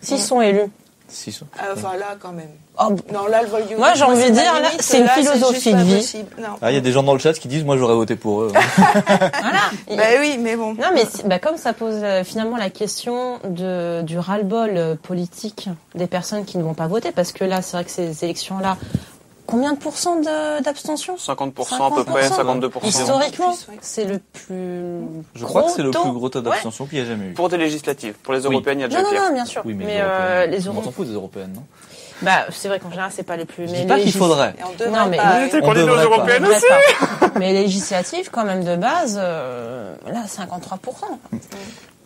S'ils 0.00 0.20
sont 0.20 0.40
élus. 0.40 0.70
Si, 1.08 1.32
ça. 1.32 1.46
Ah, 1.58 1.66
Enfin 1.72 1.96
là, 1.96 2.16
quand 2.20 2.32
même. 2.32 2.50
Oh, 2.78 2.94
Non, 3.12 3.26
là, 3.26 3.42
le 3.42 3.48
vol 3.48 3.62
yogique, 3.62 3.78
Moi, 3.78 3.94
j'ai 3.94 4.04
envie 4.04 4.24
de 4.24 4.34
dire, 4.34 4.52
là, 4.60 4.70
c'est 4.80 4.98
une 4.98 5.04
là, 5.04 5.12
philosophie 5.12 5.72
de 5.72 5.82
vie. 5.82 6.24
Ah, 6.60 6.70
il 6.70 6.74
y 6.74 6.78
a 6.78 6.80
des 6.80 6.92
gens 6.92 7.02
dans 7.02 7.12
le 7.12 7.18
chat 7.18 7.32
qui 7.34 7.48
disent 7.48 7.64
moi 7.64 7.76
j'aurais 7.76 7.94
voté 7.94 8.16
pour 8.16 8.42
eux. 8.42 8.52
voilà. 9.06 9.70
Bah 9.96 10.18
oui, 10.20 10.36
mais 10.38 10.56
bon. 10.56 10.74
Non, 10.74 10.88
mais 10.94 11.04
bah, 11.24 11.38
comme 11.38 11.56
ça 11.56 11.72
pose 11.72 12.00
euh, 12.02 12.24
finalement 12.24 12.56
la 12.56 12.70
question 12.70 13.38
de, 13.44 14.02
du 14.02 14.18
ras-le-bol 14.18 14.70
euh, 14.76 14.94
politique 14.94 15.68
des 15.94 16.06
personnes 16.06 16.44
qui 16.44 16.58
ne 16.58 16.62
vont 16.64 16.74
pas 16.74 16.86
voter, 16.86 17.12
parce 17.12 17.32
que 17.32 17.44
là, 17.44 17.62
c'est 17.62 17.76
vrai 17.76 17.84
que 17.84 17.90
ces 17.90 18.24
élections-là, 18.24 18.76
combien 19.46 19.72
de 19.72 19.78
pourcents 19.78 20.16
de- 20.20 20.62
d'abstention? 20.62 21.16
50%, 21.16 21.86
à 21.86 21.90
peu 21.94 22.04
près, 22.04 22.28
52%. 22.28 22.86
Historiquement, 22.86 23.50
ouais. 23.50 23.78
c'est 23.80 24.04
le 24.04 24.18
plus. 24.18 25.00
Je 25.34 25.44
crois 25.44 25.62
que 25.64 25.70
c'est 25.70 25.82
le 25.82 25.90
gros 25.90 26.02
plus 26.02 26.12
gros 26.12 26.28
taux 26.28 26.40
d'abstention 26.40 26.86
qu'il 26.86 26.98
y 26.98 27.00
a 27.00 27.04
jamais 27.04 27.26
eu. 27.28 27.32
Pour 27.32 27.48
des 27.48 27.56
législatives, 27.56 28.14
pour 28.22 28.34
les 28.34 28.46
Oui. 28.46 28.52
européennes, 28.54 28.80
il 28.80 28.82
y 28.82 28.84
a 28.84 28.88
déjà 28.88 29.02
Non, 29.02 29.08
non, 29.08 29.12
pire. 29.14 29.22
non, 29.28 29.34
bien 29.34 29.44
sûr. 29.44 29.62
Oui, 29.64 29.74
mais, 29.74 29.84
mais 29.84 29.94
les 29.94 30.00
euh, 30.00 30.04
européennes, 30.04 30.50
les 30.50 30.68
on 30.68 30.72
euros. 30.72 30.82
s'en 30.84 30.90
fout 30.92 31.06
des 31.06 31.14
européennes, 31.14 31.52
non? 31.54 31.62
Bah, 32.22 32.46
c'est 32.50 32.68
vrai 32.68 32.80
qu'en 32.80 32.88
général, 32.90 33.10
c'est 33.14 33.22
pas 33.24 33.36
les 33.36 33.44
plus. 33.44 33.66
Je 33.68 33.72
mais 33.72 33.80
dis 33.82 33.86
pas 33.86 33.98
qu'il 34.00 34.10
faudrait. 34.12 34.54
On 34.62 34.90
Non, 34.90 35.06
mais- 35.10 35.18
pas. 35.18 35.48
C'est 35.50 35.62
On 35.62 35.66
qu'on 35.66 35.74
est 35.74 35.82
aux 35.82 35.86
européennes 35.96 36.46
Ouais, 36.46 36.56
aussi. 36.56 36.64
Mais 37.36 37.52
législatives, 37.52 38.30
quand 38.30 38.44
même, 38.44 38.64
de 38.64 38.74
base, 38.76 39.18
euh, 39.22 39.94
là, 40.06 40.22
53%. 40.26 41.04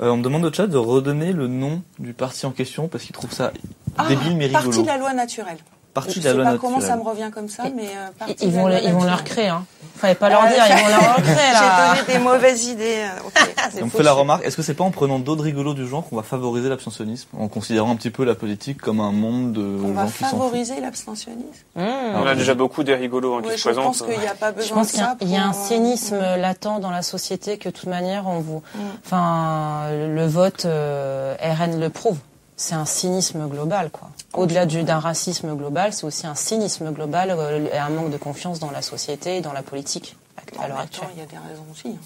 Euh, 0.03 0.11
on 0.11 0.17
me 0.17 0.23
demande 0.25 0.45
au 0.45 0.53
chat 0.53 0.67
de 0.67 0.77
redonner 0.77 1.33
le 1.33 1.47
nom 1.47 1.83
du 2.01 2.13
parti 2.13 2.45
en 2.47 2.51
question 2.51 2.89
parce 2.89 3.05
qu'il 3.05 3.13
trouve 3.13 3.33
ça 3.33 3.53
Ah, 3.99 4.09
débile 4.09 4.37
mais 4.37 4.47
rigolo. 4.47 4.65
Partie 4.65 4.83
de 4.83 4.87
la 4.89 4.97
loi 4.99 5.13
naturelle. 5.13 5.59
Partie 5.93 6.15
Je 6.15 6.21
de 6.21 6.29
la 6.29 6.35
loi 6.35 6.53
pas 6.53 6.59
comment 6.59 6.81
ça 6.81 6.95
me 6.97 7.03
revient 7.03 7.31
comme 7.35 7.49
ça, 7.49 7.65
mais 7.75 7.89
euh, 7.89 8.09
partie 8.17 8.37
Ils 8.45 8.51
de 8.53 8.57
la 8.57 8.63
vont, 8.63 8.69
loi 8.69 8.79
le- 8.81 8.87
ils 8.87 8.93
vont 8.93 9.03
leur 9.05 9.25
créer, 9.25 9.49
hein. 9.49 9.65
Fallait 9.97 10.15
pas 10.15 10.29
leur 10.31 10.45
Euh, 10.45 10.49
dire, 10.49 10.65
ils 10.67 10.83
vont 10.85 10.89
leur 11.07 11.17
créer, 11.23 11.53
là. 11.53 11.95
J'ai 11.95 12.03
donné 12.03 12.13
des 12.19 12.25
mauvaises 12.25 12.67
idées. 12.69 13.05
euh, 13.05 13.81
on 13.83 13.89
fait 13.91 14.03
la 14.05 14.13
remarque, 14.13 14.45
est-ce 14.47 14.57
que 14.57 14.63
c'est 14.63 14.75
pas 14.75 14.85
en 14.85 14.93
prenant 14.93 15.19
d'autres 15.19 15.43
rigolos 15.43 15.75
du 15.75 15.87
genre 15.89 16.09
qu'on 16.09 16.15
va 16.17 16.23
favoriser 16.23 16.69
l'abstentionnisme 16.69 17.29
en 17.39 17.49
considérant 17.49 17.91
un 17.91 17.97
petit 17.97 18.11
peu 18.11 18.25
la 18.25 18.35
politique 18.37 18.79
comme 18.81 19.01
un 19.01 19.11
monde 19.11 19.53
de 19.53 19.61
On 19.85 19.93
va 19.93 20.07
qui 20.07 20.13
favoriser 20.13 20.81
l'abstentionnisme. 20.81 21.49
Mmh. 21.75 21.83
On 22.15 22.27
a 22.27 22.35
déjà 22.37 22.55
beaucoup 22.55 22.85
des 22.85 22.95
rigolos 22.95 23.35
hein, 23.35 23.43
qui 23.43 23.49
Oui, 23.49 23.53
se 23.55 23.59
je 23.59 23.65
présentent. 23.65 23.85
pense 23.87 24.03
qu'il 24.03 24.19
n'y 24.21 24.27
a 24.29 24.35
pas 24.35 24.53
Je 24.53 24.57
besoin 24.57 24.77
pense 24.79 24.87
de 24.87 24.93
qu'il 24.93 25.01
y 25.01 25.03
a, 25.03 25.07
ça. 25.09 25.17
il 25.23 25.31
y 25.31 25.37
a 25.37 25.45
un 25.45 25.53
cynisme 25.53 26.19
latent 26.21 26.79
dans 26.81 26.91
la 26.93 27.03
société 27.03 27.59
que 27.59 27.69
de 27.69 27.75
toute 27.75 27.89
manière 27.89 28.29
on 28.29 28.39
vous, 28.39 28.63
Mm. 28.77 28.79
enfin 29.05 29.89
le 29.91 30.27
vote 30.27 30.67
euh, 30.67 31.35
RN 31.43 31.81
le 31.81 31.91
prouve. 31.91 32.17
C'est 32.63 32.75
un 32.75 32.85
cynisme 32.85 33.49
global 33.49 33.89
quoi. 33.91 34.11
Au-delà 34.35 34.67
du- 34.67 34.83
d'un 34.83 34.99
racisme 34.99 35.55
global, 35.57 35.95
c'est 35.95 36.05
aussi 36.05 36.27
un 36.27 36.35
cynisme 36.35 36.93
global 36.93 37.31
euh, 37.31 37.67
et 37.73 37.79
un 37.79 37.89
manque 37.89 38.11
de 38.11 38.19
confiance 38.19 38.59
dans 38.59 38.71
la 38.71 38.83
société 38.83 39.39
et 39.39 39.41
dans 39.41 39.55
la 39.55 39.63
politique 39.63 40.15
à 40.59 40.69
l'heure 40.69 40.77
même 40.77 40.89
temps, 40.89 41.03
actuelle. 41.03 41.09
il 41.15 41.21
y 41.21 41.23
a 41.23 41.27
des 41.27 41.39
raisons 41.39 41.65
aussi. 41.73 41.89
hein. 41.89 42.01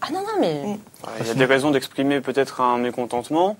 Ah 0.00 0.06
non 0.12 0.20
non 0.20 0.40
mais 0.40 0.62
Mm. 0.64 0.78
Il 1.20 1.26
y 1.26 1.30
a 1.30 1.34
des 1.34 1.44
raisons 1.44 1.70
d'exprimer 1.72 2.22
peut-être 2.22 2.62
un 2.62 2.78
mécontentement. 2.78 3.58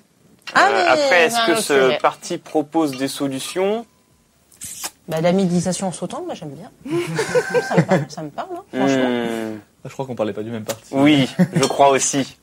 Ah, 0.54 0.68
Euh, 0.68 0.72
mais- 0.72 0.88
après, 1.04 1.22
est-ce 1.26 1.46
que 1.46 1.52
non, 1.52 1.60
ce 1.60 2.00
parti 2.00 2.38
propose 2.38 2.92
des 2.96 3.06
solutions? 3.08 3.84
Bah, 5.06 5.20
la 5.20 5.32
méditation 5.32 5.92
sautante, 5.92 6.24
moi 6.24 6.34
j'aime 6.34 6.50
bien. 6.54 6.70
ça, 7.68 7.76
me 7.76 7.82
parle, 7.82 8.04
ça 8.08 8.22
me 8.22 8.30
parle, 8.30 8.48
hein, 8.56 8.64
franchement. 8.72 9.08
Hmm, 9.10 9.58
Ah, 9.84 9.88
Je 9.88 9.92
crois 9.92 10.06
qu'on 10.06 10.14
parlait 10.14 10.32
pas 10.32 10.42
du 10.42 10.50
même 10.50 10.64
parti. 10.64 10.82
Oui, 10.92 11.28
je 11.54 11.64
crois 11.64 11.90
aussi. 11.90 12.38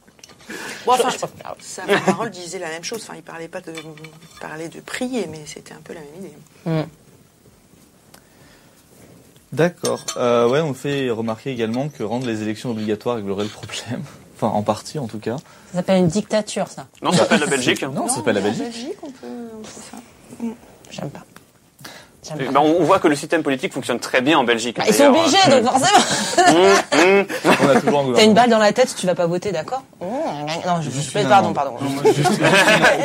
Bon, 0.86 0.94
enfin, 0.94 1.10
Je- 1.10 1.18
je- 1.18 1.64
sa 1.66 1.84
parole 2.06 2.30
disait 2.30 2.60
la 2.60 2.70
même 2.70 2.84
chose. 2.84 3.02
Enfin, 3.04 3.16
il 3.16 3.22
parlait 3.24 3.48
pas 3.48 3.62
de 3.62 3.74
il 3.74 4.40
parlait 4.40 4.70
de 4.70 4.80
prier, 4.80 5.28
mais 5.28 5.42
c'était 5.46 5.74
un 5.74 5.82
peu 5.84 5.94
la 5.94 6.00
même 6.02 6.16
idée. 6.20 6.34
Mm. 6.66 6.88
D'accord. 9.54 10.06
Euh, 10.18 10.48
ouais, 10.50 10.62
on 10.62 10.74
fait 10.74 11.10
remarquer 11.10 11.52
également 11.52 11.90
que 11.90 12.04
rendre 12.04 12.28
les 12.28 12.42
élections 12.42 12.72
obligatoires 12.72 13.16
réglerait 13.18 13.44
le 13.46 13.50
problème. 13.50 14.04
Enfin, 14.40 14.50
en 14.50 14.62
partie 14.62 15.00
en 15.00 15.08
tout 15.08 15.18
cas. 15.18 15.38
Ça 15.72 15.78
s'appelle 15.80 15.98
une 15.98 16.10
dictature, 16.10 16.68
ça. 16.68 16.86
Non, 17.02 17.12
ça 17.12 17.18
s'appelle 17.20 17.40
la 17.40 17.48
Belgique. 17.48 17.82
Non, 17.82 18.08
ça 18.08 18.18
s'appelle 18.18 18.36
la 18.36 18.42
en 18.42 18.44
Belgique. 18.44 18.94
on 19.02 19.10
peut, 19.10 19.26
on 19.60 19.64
fait 19.64 19.82
ça. 19.92 19.98
J'aime 20.92 21.10
pas. 21.10 21.26
Eh 22.40 22.44
ben, 22.46 22.60
on 22.60 22.84
voit 22.84 23.00
que 23.00 23.08
le 23.08 23.16
système 23.16 23.44
politique 23.44 23.74
fonctionne 23.74 24.00
très 24.00 24.22
bien 24.22 24.38
en 24.40 24.44
Belgique. 24.44 24.78
Bah, 24.78 24.84
ils 24.88 24.94
sont 24.94 25.06
obligés, 25.06 25.38
donc 25.50 25.64
forcément. 25.72 26.04
Toujours 27.82 28.00
un 28.00 28.14
T'as 28.14 28.24
une 28.24 28.34
balle 28.34 28.50
dans 28.50 28.58
la 28.58 28.74
tête, 28.74 28.94
tu 28.98 29.06
vas 29.06 29.16
pas 29.16 29.26
voter, 29.28 29.52
d'accord 29.52 29.84
Mmh, 30.02 30.06
Non, 30.66 30.82
je 30.82 30.90
Juste 30.92 31.12
je- 31.14 31.20
une 31.20 31.28
Pardon, 31.30 31.54
pardon. 31.54 31.74
Non, 31.82 31.90
moi, 31.90 32.04
juste, 32.06 32.32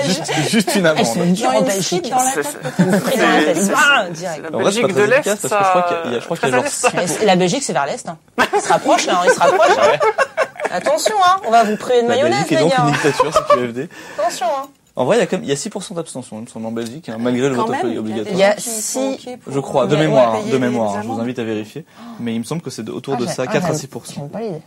juste, 0.04 0.50
juste 0.50 0.74
une 0.76 0.86
amende. 0.86 1.32
dures 1.32 1.48
en 1.48 1.52
Genre 1.52 1.60
une 1.62 1.66
Belgique. 1.66 2.10
dans 2.10 2.16
la 2.16 2.22
C'est- 2.22 2.42
tête. 2.42 3.02
Pris 3.02 3.16
dans 3.18 3.28
la 3.28 3.42
tête. 3.44 3.56
c'est- 3.56 3.62
c'est- 3.62 4.10
direct. 4.12 4.42
La 4.50 4.56
En 4.56 4.60
vrai, 4.60 4.72
c'est 4.72 4.80
pas 4.82 4.86
Belgique 4.88 4.94
de 4.96 5.02
l'Est, 5.02 5.22
parce 5.24 5.40
que 5.40 5.48
je 5.48 5.68
crois 5.70 5.82
qu'il 5.82 5.96
y 5.96 5.98
a- 5.98 6.02
il 6.06 6.12
y 6.12 6.16
a- 6.16 6.20
je 6.20 6.24
crois 6.24 6.36
qu'il 6.36 6.48
y 6.48 6.52
a 6.52 6.58
très 6.58 6.66
à 6.66 6.70
genre 6.70 6.90
l'Est. 6.92 6.94
Mais 6.94 7.06
c'est- 7.06 7.24
La 7.24 7.36
Belgique, 7.36 7.62
c'est 7.62 7.72
vers 7.72 7.86
l'Est. 7.86 8.08
hein. 8.08 8.16
Il 8.54 8.60
se 8.60 8.68
rapproche, 8.68 9.06
là, 9.06 9.14
hein, 9.20 9.24
il 9.26 9.30
se 9.32 9.38
rapproche. 9.40 9.70
hein. 9.78 10.44
Attention, 10.70 11.14
hein, 11.24 11.36
on 11.46 11.50
va 11.50 11.64
vous 11.64 11.76
priver 11.76 12.02
de 12.02 12.08
La 12.08 12.14
mayonnaise, 12.14 12.38
Belgique 12.48 12.52
est 12.52 12.54
les 12.56 12.60
donc 12.62 12.70
gars. 12.70 12.76
une 12.78 12.88
hein. 12.88 12.92
dictature, 12.92 13.30
c'est 13.32 13.54
QFD. 13.56 13.88
Attention, 14.18 14.46
hein. 14.46 14.66
En 14.94 15.06
vrai, 15.06 15.16
il 15.16 15.20
y 15.20 15.22
a 15.22 15.26
quand 15.26 15.36
même, 15.38 15.44
il 15.44 15.48
y 15.48 15.52
a 15.52 15.56
6% 15.56 15.94
d'abstention, 15.94 16.36
il 16.38 16.42
me 16.42 16.46
semble, 16.46 16.66
en 16.66 16.72
Belgique, 16.72 17.08
hein, 17.08 17.16
malgré 17.18 17.48
le 17.48 17.54
Quand 17.56 17.62
vote 17.66 17.82
même, 17.82 17.96
obligatoire. 17.98 18.34
Il 18.34 18.38
y 18.38 18.42
a 18.44 18.50
gens 18.50 18.56
qui 18.56 18.62
six- 18.62 18.92
sont 18.92 19.12
OK 19.14 19.38
pour, 19.40 19.52
Je 19.52 19.60
crois, 19.60 19.86
de 19.86 19.96
mémoire, 19.96 20.44
de 20.44 20.50
les 20.50 20.58
mémoire. 20.58 20.96
hein, 20.96 21.00
Je 21.02 21.08
vous 21.08 21.18
invite 21.18 21.38
à 21.38 21.44
vérifier. 21.44 21.86
Mais 22.20 22.34
il 22.34 22.38
me 22.40 22.44
semble 22.44 22.60
que 22.60 22.68
c'est 22.70 22.86
autour 22.90 23.14
Ah, 23.14 23.20
de 23.22 23.26
ça, 23.26 23.44
ah, 23.44 23.46
4 23.46 23.64
à 23.64 23.68
j'aime- 23.68 23.76
6%. 23.76 24.14
J'aime 24.16 24.28
pas 24.28 24.40
l'idée. 24.42 24.60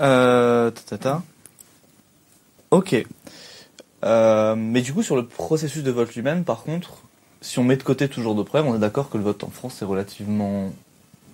Euh. 0.00 0.70
Ok. 2.70 3.04
Euh, 4.04 4.54
mais 4.56 4.80
du 4.80 4.92
coup, 4.94 5.02
sur 5.02 5.16
le 5.16 5.26
processus 5.26 5.82
de 5.82 5.90
vote 5.90 6.14
lui-même, 6.14 6.44
par 6.44 6.62
contre, 6.62 6.90
si 7.40 7.58
on 7.58 7.64
met 7.64 7.76
de 7.76 7.82
côté 7.82 8.08
toujours 8.08 8.34
de 8.34 8.42
preuves, 8.42 8.66
on 8.66 8.74
est 8.74 8.78
d'accord 8.78 9.10
que 9.10 9.18
le 9.18 9.24
vote 9.24 9.44
en 9.44 9.50
France 9.50 9.82
est 9.82 9.84
relativement 9.84 10.70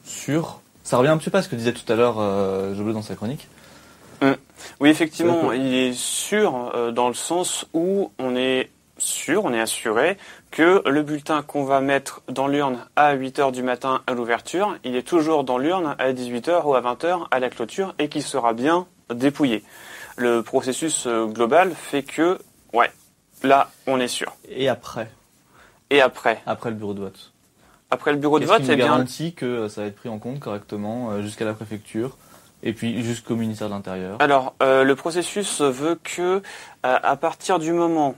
sûr. 0.04 0.60
Ça 0.84 0.96
revient 0.98 1.10
un 1.10 1.18
petit 1.18 1.30
peu 1.30 1.38
à 1.38 1.42
ce 1.42 1.48
que 1.48 1.56
disait 1.56 1.72
tout 1.72 1.90
à 1.92 1.96
l'heure 1.96 2.16
euh, 2.18 2.74
Jobleu 2.74 2.92
dans 2.92 3.02
sa 3.02 3.14
chronique. 3.14 3.48
Oui, 4.80 4.90
effectivement, 4.90 5.52
il 5.52 5.74
est 5.74 5.92
sûr 5.94 6.72
euh, 6.74 6.90
dans 6.90 7.08
le 7.08 7.14
sens 7.14 7.66
où 7.72 8.10
on 8.18 8.36
est 8.36 8.70
sûr, 8.98 9.44
on 9.44 9.52
est 9.52 9.60
assuré 9.60 10.16
que 10.50 10.82
le 10.88 11.02
bulletin 11.02 11.42
qu'on 11.42 11.64
va 11.64 11.80
mettre 11.80 12.22
dans 12.28 12.46
l'urne 12.46 12.78
à 12.96 13.16
8h 13.16 13.52
du 13.52 13.62
matin 13.62 14.02
à 14.06 14.14
l'ouverture, 14.14 14.76
il 14.84 14.96
est 14.96 15.06
toujours 15.06 15.44
dans 15.44 15.58
l'urne 15.58 15.94
à 15.98 16.12
18h 16.12 16.64
ou 16.64 16.74
à 16.74 16.80
20h 16.80 17.26
à 17.30 17.40
la 17.40 17.50
clôture 17.50 17.94
et 17.98 18.08
qu'il 18.08 18.22
sera 18.22 18.52
bien 18.52 18.86
dépouillé. 19.12 19.62
Le 20.16 20.42
processus 20.42 21.06
euh, 21.06 21.26
global 21.26 21.72
fait 21.74 22.02
que, 22.02 22.38
ouais, 22.72 22.90
là, 23.42 23.70
on 23.86 24.00
est 24.00 24.08
sûr. 24.08 24.34
Et 24.48 24.68
après, 24.68 25.10
Et 25.90 26.00
après, 26.00 26.42
après 26.46 26.70
le 26.70 26.76
bureau 26.76 26.94
de 26.94 27.00
vote. 27.00 27.32
après 27.90 28.12
le 28.12 28.18
bureau 28.18 28.40
de 28.40 28.46
vote, 28.46 28.60
nous 28.60 28.70
eh 28.70 28.76
bien, 28.76 28.86
garantit 28.86 29.34
que 29.34 29.68
ça 29.68 29.82
va 29.82 29.86
être 29.88 29.96
pris 29.96 30.08
en 30.08 30.18
compte 30.18 30.40
correctement 30.40 31.10
euh, 31.10 31.22
jusqu'à 31.22 31.44
la 31.44 31.52
préfecture? 31.54 32.16
Et 32.62 32.72
puis 32.72 33.02
jusqu'au 33.02 33.36
ministère 33.36 33.68
de 33.68 33.74
l'Intérieur 33.74 34.16
Alors, 34.20 34.54
euh, 34.62 34.84
le 34.84 34.96
processus 34.96 35.60
veut 35.60 35.98
que, 36.02 36.22
euh, 36.22 36.40
à 36.80 37.16
partir 37.16 37.58
du 37.58 37.72
moment 37.72 38.14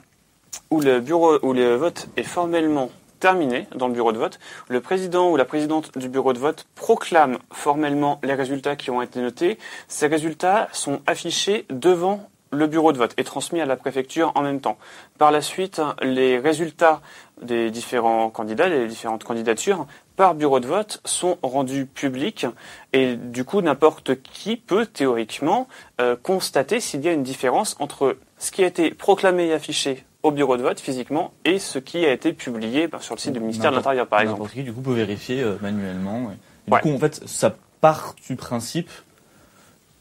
où 0.70 0.80
le 0.80 1.00
bureau, 1.00 1.38
où 1.42 1.52
le 1.52 1.74
vote 1.76 2.08
est 2.16 2.22
formellement 2.22 2.90
terminé 3.20 3.66
dans 3.74 3.88
le 3.88 3.94
bureau 3.94 4.12
de 4.12 4.18
vote, 4.18 4.38
le 4.68 4.80
président 4.80 5.30
ou 5.30 5.36
la 5.36 5.44
présidente 5.44 5.96
du 5.98 6.08
bureau 6.08 6.32
de 6.32 6.38
vote 6.38 6.66
proclame 6.74 7.38
formellement 7.52 8.20
les 8.22 8.34
résultats 8.34 8.76
qui 8.76 8.90
ont 8.90 9.02
été 9.02 9.20
notés. 9.20 9.58
Ces 9.88 10.06
résultats 10.06 10.68
sont 10.72 11.00
affichés 11.06 11.66
devant 11.70 12.28
le 12.50 12.66
bureau 12.66 12.92
de 12.92 12.98
vote 12.98 13.14
et 13.16 13.24
transmis 13.24 13.60
à 13.60 13.66
la 13.66 13.76
préfecture 13.76 14.32
en 14.34 14.42
même 14.42 14.60
temps. 14.60 14.78
Par 15.18 15.30
la 15.30 15.40
suite, 15.40 15.80
les 16.02 16.38
résultats 16.38 17.00
des 17.42 17.70
différents 17.70 18.30
candidats, 18.30 18.68
des 18.68 18.86
différentes 18.86 19.24
candidatures, 19.24 19.86
par 20.16 20.34
bureau 20.34 20.58
de 20.58 20.66
vote, 20.66 21.00
sont 21.04 21.38
rendus 21.42 21.86
publics 21.86 22.46
et 22.92 23.14
du 23.16 23.44
coup, 23.44 23.60
n'importe 23.60 24.20
qui 24.22 24.56
peut 24.56 24.86
théoriquement 24.86 25.68
euh, 26.00 26.16
constater 26.20 26.80
s'il 26.80 27.02
y 27.02 27.08
a 27.08 27.12
une 27.12 27.22
différence 27.22 27.76
entre 27.78 28.16
ce 28.38 28.50
qui 28.50 28.64
a 28.64 28.66
été 28.66 28.90
proclamé 28.90 29.46
et 29.46 29.52
affiché 29.52 30.04
au 30.24 30.32
bureau 30.32 30.56
de 30.56 30.62
vote 30.62 30.80
physiquement 30.80 31.32
et 31.44 31.60
ce 31.60 31.78
qui 31.78 32.04
a 32.04 32.12
été 32.12 32.32
publié 32.32 32.88
ben, 32.88 32.98
sur 33.00 33.14
le 33.14 33.20
site 33.20 33.32
du 33.32 33.40
ministère 33.40 33.70
de 33.70 33.76
l'Intérieur, 33.76 34.06
par 34.08 34.20
exemple. 34.20 34.40
N'importe 34.40 34.54
qui, 34.54 34.62
du 34.64 34.72
coup, 34.72 34.80
peut 34.80 34.92
vérifier 34.92 35.42
euh, 35.42 35.56
manuellement. 35.60 36.30
Et, 36.30 36.34
et 36.34 36.70
Ouais. 36.70 36.80
Du 36.82 36.90
coup, 36.90 36.96
en 36.96 36.98
fait, 36.98 37.22
ça 37.26 37.56
part 37.80 38.14
du 38.26 38.36
principe 38.36 38.90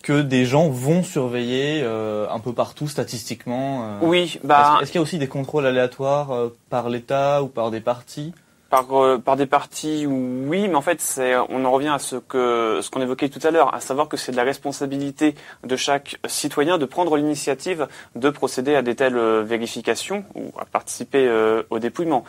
que 0.04 0.22
des 0.22 0.46
gens 0.46 0.70
vont 0.70 1.04
surveiller 1.04 1.82
euh, 1.84 2.28
un 2.30 2.40
peu 2.40 2.54
partout 2.54 2.88
statistiquement. 2.88 3.84
euh. 3.84 4.00
Oui, 4.02 4.34
Est-ce 4.36 4.48
bah, 4.48 4.80
est-ce 4.82 4.92
qu'il 4.92 5.00
y 5.00 5.02
a 5.02 5.02
aussi 5.02 5.18
des 5.18 5.28
contrôles 5.28 5.66
aléatoires 5.66 6.32
euh, 6.32 6.56
par 6.70 6.90
l'État 6.90 7.44
ou 7.44 7.48
par 7.48 7.72
des 7.72 7.82
partis? 7.82 8.34
Par, 8.70 9.02
euh, 9.02 9.18
par 9.18 9.38
des 9.38 9.46
partis, 9.46 10.06
oui, 10.06 10.68
mais 10.68 10.76
en 10.76 10.82
fait, 10.82 11.00
c'est, 11.00 11.36
on 11.38 11.64
en 11.64 11.72
revient 11.72 11.88
à 11.88 12.00
ce 12.00 12.18
que 12.18 12.80
ce 12.82 12.90
qu'on 12.90 13.02
évoquait 13.02 13.30
tout 13.30 13.40
à 13.48 13.52
l'heure, 13.52 13.74
à 13.74 13.80
savoir 13.80 14.10
que 14.10 14.18
c'est 14.18 14.34
de 14.34 14.38
la 14.38 14.44
responsabilité 14.44 15.36
de 15.64 15.76
chaque 15.78 16.18
citoyen 16.28 16.78
de 16.78 16.86
prendre 16.86 17.16
l'initiative 17.16 17.88
de 18.16 18.30
procéder 18.30 18.76
à 18.76 18.82
des 18.82 18.96
telles 18.96 19.18
euh, 19.18 19.44
vérifications 19.44 20.26
ou 20.36 20.52
à 20.60 20.66
participer 20.66 21.28
euh, 21.28 21.64
au 21.70 21.80
dépouillement. 21.80 22.24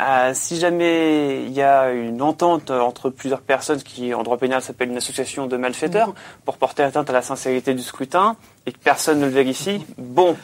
Euh, 0.00 0.32
si 0.34 0.58
jamais 0.58 1.44
il 1.44 1.52
y 1.52 1.62
a 1.62 1.90
une 1.90 2.20
entente 2.20 2.70
entre 2.70 3.10
plusieurs 3.10 3.40
personnes, 3.40 3.82
qui 3.82 4.12
en 4.12 4.22
droit 4.22 4.36
pénal 4.36 4.60
s'appelle 4.60 4.90
une 4.90 4.96
association 4.96 5.46
de 5.46 5.56
malfaiteurs, 5.56 6.14
pour 6.44 6.58
porter 6.58 6.82
atteinte 6.82 7.08
à 7.08 7.12
la 7.12 7.22
sincérité 7.22 7.74
du 7.74 7.82
scrutin 7.82 8.36
et 8.66 8.72
que 8.72 8.78
personne 8.78 9.20
ne 9.20 9.26
le 9.26 9.30
vérifie, 9.30 9.84
bon, 9.96 10.36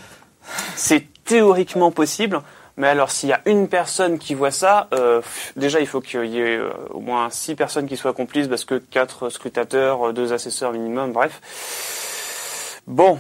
c'est 0.74 1.07
théoriquement 1.24 1.90
possible. 1.90 2.40
Mais 2.76 2.88
alors, 2.88 3.11
s'il 3.11 3.28
y 3.28 3.32
a 3.32 3.40
une 3.46 3.68
personne 3.68 4.18
qui 4.18 4.35
voit 4.35 4.50
ça, 4.50 4.88
euh, 4.94 5.20
déjà, 5.56 5.80
il 5.80 5.87
faut 5.87 6.00
qu'il 6.00 6.24
y 6.26 6.38
ait 6.38 6.56
euh, 6.56 6.70
au 6.90 7.00
moins 7.00 7.28
six 7.30 7.54
personnes 7.54 7.87
qui 7.87 7.96
soient 7.96 8.14
complices, 8.14 8.48
parce 8.48 8.64
que 8.64 8.76
quatre 8.76 9.28
scrutateurs, 9.28 10.08
euh, 10.08 10.12
deux 10.12 10.32
assesseurs 10.32 10.72
minimum, 10.72 11.12
bref. 11.12 11.40
Bon, 12.87 13.18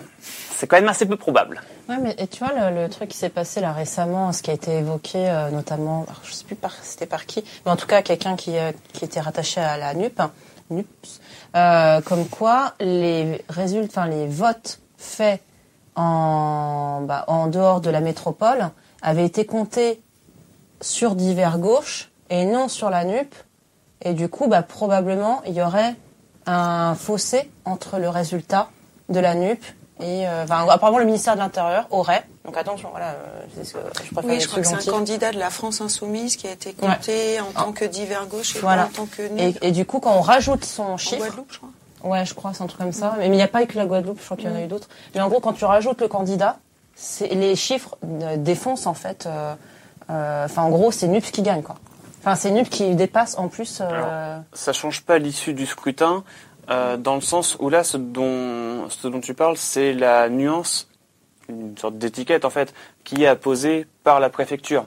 c'est 0.62 0.66
quand 0.66 0.76
même 0.76 0.88
assez 0.88 1.06
peu 1.06 1.16
probable. 1.16 1.60
Ouais, 1.88 1.98
mais 2.00 2.14
et 2.18 2.28
tu 2.28 2.44
vois, 2.44 2.70
le, 2.70 2.88
truc 2.88 3.08
qui 3.08 3.16
s'est 3.16 3.28
passé 3.28 3.60
là 3.60 3.72
récemment, 3.72 4.32
ce 4.32 4.44
qui 4.44 4.50
a 4.50 4.54
été 4.54 4.78
évoqué 4.78 5.28
euh, 5.28 5.50
notamment, 5.50 6.04
alors, 6.04 6.20
je 6.22 6.32
sais 6.32 6.44
plus 6.44 6.54
par, 6.54 6.72
c'était 6.82 7.06
par 7.06 7.26
qui, 7.26 7.44
mais 7.66 7.72
en 7.72 7.76
tout 7.76 7.88
cas 7.88 8.02
quelqu'un 8.02 8.36
qui, 8.36 8.56
euh, 8.56 8.70
qui 8.92 9.04
était 9.04 9.18
rattaché 9.18 9.60
à 9.60 9.76
la 9.76 9.92
NUP, 9.92 10.20
hein, 10.20 10.30
NUPS, 10.70 11.20
comme 12.04 12.28
quoi 12.28 12.74
les 12.78 13.44
résultats, 13.48 14.02
enfin 14.02 14.08
les 14.08 14.28
votes 14.28 14.78
faits 14.96 15.42
en, 15.96 17.00
bah, 17.02 17.24
en 17.26 17.48
dehors 17.48 17.80
de 17.80 17.90
la 17.90 18.00
métropole 18.00 18.70
avaient 19.02 19.26
été 19.26 19.44
comptés 19.44 20.00
sur 20.80 21.14
divers 21.14 21.58
gauches 21.58 22.10
et 22.30 22.44
non 22.44 22.68
sur 22.68 22.90
la 22.90 23.04
NUP, 23.04 23.34
et 24.04 24.14
du 24.14 24.28
coup, 24.28 24.48
bah, 24.48 24.62
probablement, 24.62 25.42
il 25.46 25.52
y 25.54 25.62
aurait 25.62 25.94
un 26.46 26.94
fossé 26.94 27.50
entre 27.64 27.98
le 27.98 28.08
résultat 28.08 28.68
de 29.08 29.20
la 29.20 29.34
NUP 29.34 29.62
et 30.00 30.26
euh, 30.26 30.42
enfin, 30.42 30.66
apparemment 30.68 30.98
le 30.98 31.04
ministère 31.04 31.34
de 31.34 31.38
l'Intérieur 31.38 31.86
aurait. 31.90 32.24
Donc 32.44 32.56
attention, 32.56 32.88
voilà, 32.90 33.10
euh, 33.10 33.42
c'est 33.54 33.64
ce 33.64 33.74
que 33.74 33.78
je 34.02 34.12
préfère 34.14 34.24
Oui, 34.24 34.40
je 34.40 34.48
crois 34.48 34.60
que 34.60 34.66
c'est 34.66 34.88
un 34.88 34.92
candidat 34.92 35.30
de 35.30 35.38
la 35.38 35.50
France 35.50 35.80
insoumise 35.80 36.36
qui 36.36 36.48
a 36.48 36.52
été 36.52 36.72
compté 36.72 37.40
en 37.40 37.52
tant 37.52 37.72
que 37.72 37.84
divers 37.84 38.26
gauche 38.26 38.56
et 38.56 38.58
Voilà. 38.58 38.86
en 38.86 38.88
tant 38.88 39.06
que 39.06 39.22
Et, 39.62 39.70
du 39.70 39.84
coup, 39.86 40.00
quand 40.00 40.16
on 40.16 40.20
rajoute 40.20 40.64
son 40.64 40.82
En 40.82 40.96
chiffre, 40.96 41.18
Guadeloupe, 41.18 41.52
je 41.52 41.58
crois. 41.58 41.68
ouais, 42.10 42.24
je 42.24 42.34
crois, 42.34 42.52
c'est 42.54 42.64
un 42.64 42.66
truc 42.66 42.80
comme 42.80 42.92
ça. 42.92 43.14
Mais 43.18 43.26
il 43.26 43.32
n'y 43.32 43.42
a 43.42 43.48
pas 43.48 43.64
que 43.66 43.76
la 43.78 43.86
Guadeloupe, 43.86 44.18
je 44.18 44.24
crois 44.24 44.36
qu'il 44.36 44.48
y 44.50 44.52
en 44.52 44.56
a 44.56 44.62
eu 44.62 44.66
d'autres. 44.66 44.88
Mais 45.14 45.20
en 45.20 45.28
gros, 45.28 45.38
quand 45.38 45.52
tu 45.52 45.64
rajoutes 45.64 46.00
le 46.00 46.08
candidat, 46.08 46.58
les 47.20 47.56
chiffres 47.56 47.96
défoncent 48.36 48.86
en 48.86 48.94
fait. 48.94 49.26
euh, 49.26 49.54
euh, 50.10 50.44
Enfin, 50.44 50.62
en 50.62 50.70
gros, 50.70 50.90
c'est 50.92 51.08
NUP 51.08 51.24
qui 51.24 51.42
gagne, 51.42 51.62
quoi. 51.62 51.76
Enfin, 52.20 52.34
c'est 52.36 52.50
NUP 52.50 52.68
qui 52.68 52.94
dépasse 52.94 53.36
en 53.38 53.48
plus. 53.48 53.78
euh, 53.80 54.38
Ça 54.52 54.72
change 54.72 55.02
pas 55.02 55.18
l'issue 55.18 55.54
du 55.54 55.66
scrutin, 55.66 56.22
euh, 56.70 56.96
dans 56.96 57.14
le 57.16 57.20
sens 57.20 57.56
où 57.60 57.68
là, 57.68 57.82
ce 57.84 57.96
dont, 57.96 58.88
ce 58.88 59.08
dont 59.08 59.20
tu 59.20 59.34
parles, 59.34 59.56
c'est 59.56 59.92
la 59.92 60.28
nuance, 60.28 60.88
une 61.48 61.76
sorte 61.76 61.98
d'étiquette 61.98 62.44
en 62.44 62.50
fait, 62.50 62.72
qui 63.04 63.24
est 63.24 63.26
apposée 63.26 63.86
par 64.04 64.20
la 64.20 64.28
préfecture. 64.30 64.86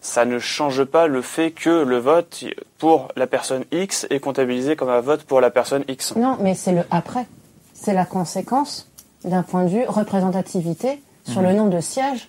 Ça 0.00 0.24
ne 0.24 0.38
change 0.38 0.84
pas 0.84 1.08
le 1.08 1.22
fait 1.22 1.50
que 1.50 1.82
le 1.82 1.98
vote 1.98 2.44
pour 2.78 3.08
la 3.16 3.26
personne 3.26 3.64
X 3.72 4.06
est 4.10 4.20
comptabilisé 4.20 4.76
comme 4.76 4.90
un 4.90 5.00
vote 5.00 5.24
pour 5.24 5.40
la 5.40 5.50
personne 5.50 5.82
X. 5.88 6.14
Non, 6.14 6.36
mais 6.40 6.54
c'est 6.54 6.72
le 6.72 6.82
après. 6.92 7.26
C'est 7.74 7.94
la 7.94 8.04
conséquence 8.04 8.88
d'un 9.24 9.42
point 9.42 9.64
de 9.64 9.70
vue 9.70 9.84
représentativité 9.88 11.00
sur 11.26 11.42
le 11.42 11.52
nombre 11.52 11.70
de 11.70 11.80
sièges 11.80 12.28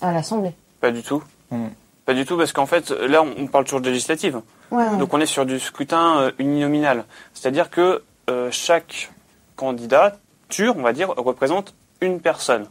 à 0.00 0.12
l'Assemblée. 0.12 0.52
Pas 0.80 0.90
du 0.90 1.02
tout. 1.02 1.22
Mhm. 1.50 1.70
Pas 2.04 2.14
du 2.14 2.24
tout, 2.24 2.36
parce 2.36 2.52
qu'en 2.52 2.66
fait, 2.66 2.90
là, 2.90 3.22
on 3.22 3.46
parle 3.46 3.64
toujours 3.64 3.80
de 3.80 3.90
législative. 3.90 4.40
Ouais, 4.70 4.84
ouais. 4.84 4.96
Donc 4.96 5.12
on 5.12 5.20
est 5.20 5.26
sur 5.26 5.44
du 5.44 5.60
scrutin 5.60 6.20
euh, 6.20 6.30
uninominal. 6.38 7.04
C'est-à-dire 7.34 7.70
que 7.70 8.02
euh, 8.30 8.48
chaque 8.50 9.10
candidature, 9.56 10.74
on 10.76 10.82
va 10.82 10.92
dire, 10.92 11.08
représente 11.16 11.74
une 12.00 12.20
personne. 12.20 12.66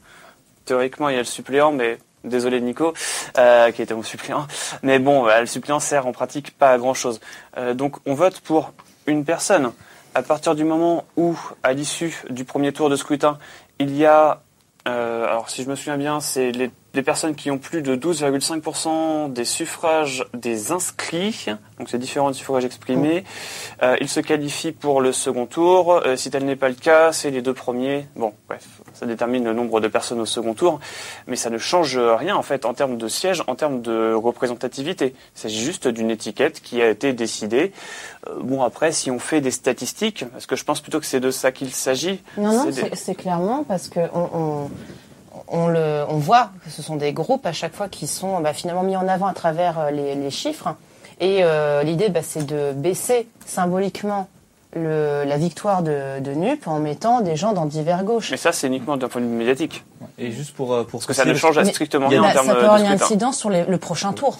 Théoriquement, 0.66 1.10
il 1.10 1.14
y 1.14 1.18
a 1.18 1.22
le 1.22 1.26
suppléant, 1.26 1.72
mais 1.72 2.00
désolé 2.24 2.62
Nico, 2.62 2.94
euh, 3.38 3.72
qui 3.72 3.82
était 3.82 3.94
mon 3.94 4.04
suppléant. 4.04 4.48
Mais 4.84 5.00
bon, 5.00 5.28
euh, 5.28 5.42
le 5.42 5.46
suppléant 5.46 5.80
sert 5.80 6.08
en 6.08 6.12
pratique 6.12 6.58
pas 6.58 6.72
à 6.72 6.78
grand-chose. 6.78 7.20
Euh, 7.58 7.74
donc 7.74 7.98
on 8.06 8.14
vote 8.14 8.40
pour 8.40 8.74
une 9.06 9.26
personne. 9.26 9.72
À 10.16 10.24
partir 10.24 10.56
du 10.56 10.64
moment 10.64 11.06
où, 11.16 11.38
à 11.64 11.74
l'issue 11.74 12.24
du 12.30 12.44
premier 12.44 12.74
tour 12.74 12.90
de 12.90 12.96
scrutin, 12.96 13.38
il 13.80 13.96
y 13.96 14.06
a, 14.06 14.42
alors 14.88 15.50
si 15.50 15.64
je 15.64 15.70
me 15.70 15.76
souviens 15.76 15.98
bien, 15.98 16.20
c'est 16.20 16.52
les 16.52 16.72
des 16.94 17.04
personnes 17.04 17.36
qui 17.36 17.52
ont 17.52 17.58
plus 17.58 17.82
de 17.82 17.96
12,5% 17.96 19.32
des 19.32 19.46
suffrages 19.46 20.26
des 20.34 20.72
inscrits, 20.72 21.48
donc 21.78 21.90
c'est 21.90 22.00
différent 22.00 22.32
du 22.32 22.38
suffrage 22.38 22.66
exprimé, 22.66 23.24
euh, 23.84 23.96
ils 24.02 24.10
se 24.10 24.20
qualifient 24.20 24.72
pour 24.72 25.02
le 25.02 25.12
second 25.12 25.46
tour. 25.46 26.02
Euh, 26.06 26.16
si 26.16 26.32
tel 26.32 26.46
n'est 26.46 26.56
pas 26.56 26.70
le 26.70 26.76
cas, 26.76 27.12
c'est 27.12 27.30
les 27.30 27.42
deux 27.42 27.54
premiers. 27.54 28.08
Bon, 28.16 28.34
bref, 28.48 28.66
ça 28.94 29.06
détermine 29.06 29.44
le 29.44 29.54
nombre 29.54 29.80
de 29.80 29.88
personnes 29.88 30.20
au 30.20 30.26
second 30.26 30.54
tour, 30.54 30.80
mais 31.28 31.36
ça 31.36 31.50
ne 31.50 31.58
change 31.58 31.98
rien 31.98 32.36
en 32.36 32.42
fait 32.42 32.66
en 32.66 32.74
termes 32.74 32.98
de 32.98 33.08
siège, 33.08 33.44
en 33.48 33.56
termes 33.56 33.82
de 33.82 34.14
représentativité. 34.14 35.14
Il 35.36 35.40
s'agit 35.40 35.62
juste 35.62 35.88
d'une 35.88 36.10
étiquette 36.10 36.62
qui 36.62 36.82
a 36.82 36.90
été 36.90 37.14
décidée. 37.14 37.74
Euh, 38.28 38.36
bon, 38.42 38.64
après, 38.64 38.92
si 38.92 39.12
on 39.12 39.20
fait 39.20 39.42
des 39.42 39.52
statistiques, 39.52 40.26
parce 40.32 40.46
que 40.46 40.56
je 40.56 40.64
pense 40.64 40.82
plutôt 40.82 41.00
que 41.00 41.06
c'est 41.06 41.20
de 41.20 41.32
ça 41.32 41.52
qu'il 41.52 41.72
s'agit. 41.72 42.22
Non, 42.38 42.54
non, 42.54 42.66
c'est 42.66 42.72
c'est 42.72 42.96
c'est 42.96 43.16
clairement 43.16 43.64
parce 43.64 43.88
que 43.88 44.00
on, 44.14 44.30
on, 44.34 44.72
on 45.50 45.68
le, 45.68 46.04
on 46.10 46.18
voit 46.18 46.50
que 46.64 46.70
ce 46.70 46.82
sont 46.82 46.96
des 46.96 47.14
groupes 47.14 47.46
à 47.46 47.54
chaque 47.54 47.74
fois 47.76 47.88
qui 47.90 48.08
sont 48.08 48.40
bah, 48.42 48.54
finalement 48.54 48.84
mis 48.84 48.96
en 48.98 49.08
avant 49.08 49.28
à 49.28 49.34
travers 49.34 49.80
euh, 49.80 49.92
les, 49.92 50.16
les 50.16 50.32
chiffres. 50.32 50.70
Et 51.20 51.40
euh, 51.44 51.84
l'idée, 51.84 52.10
bah, 52.10 52.20
c'est 52.24 52.46
de 52.46 52.74
baisser 52.74 53.28
symboliquement 53.46 54.28
le, 54.76 55.24
la 55.26 55.38
victoire 55.38 55.82
de, 55.82 56.20
de 56.20 56.32
NUP 56.32 56.68
en 56.68 56.80
mettant 56.80 57.22
des 57.22 57.36
gens 57.36 57.54
dans 57.54 57.66
divers 57.66 58.04
gauches. 58.04 58.30
Mais 58.32 58.38
ça, 58.38 58.52
c'est 58.52 58.68
uniquement 58.68 58.98
d'un 58.98 59.08
point 59.08 59.22
de 59.22 59.26
vue 59.26 59.32
médiatique. 59.32 59.84
Et 60.20 60.32
juste 60.32 60.54
pour 60.54 60.74
euh, 60.74 60.84
pour 60.84 61.00
Parce 61.00 61.06
que 61.08 61.14
ça 61.14 61.26
ne 61.26 61.34
change 61.34 61.62
strictement 61.64 62.08
rien 62.10 62.22
en 62.24 62.32
termes 62.32 62.48
ça 62.48 62.54
peut 62.54 62.60
de 62.62 62.66
avoir 62.66 62.80
une 62.80 62.86
incidence 62.88 63.38
sur 63.40 63.50
les- 63.50 63.64
le 63.66 63.78
prochain 63.78 64.14
tour. 64.14 64.38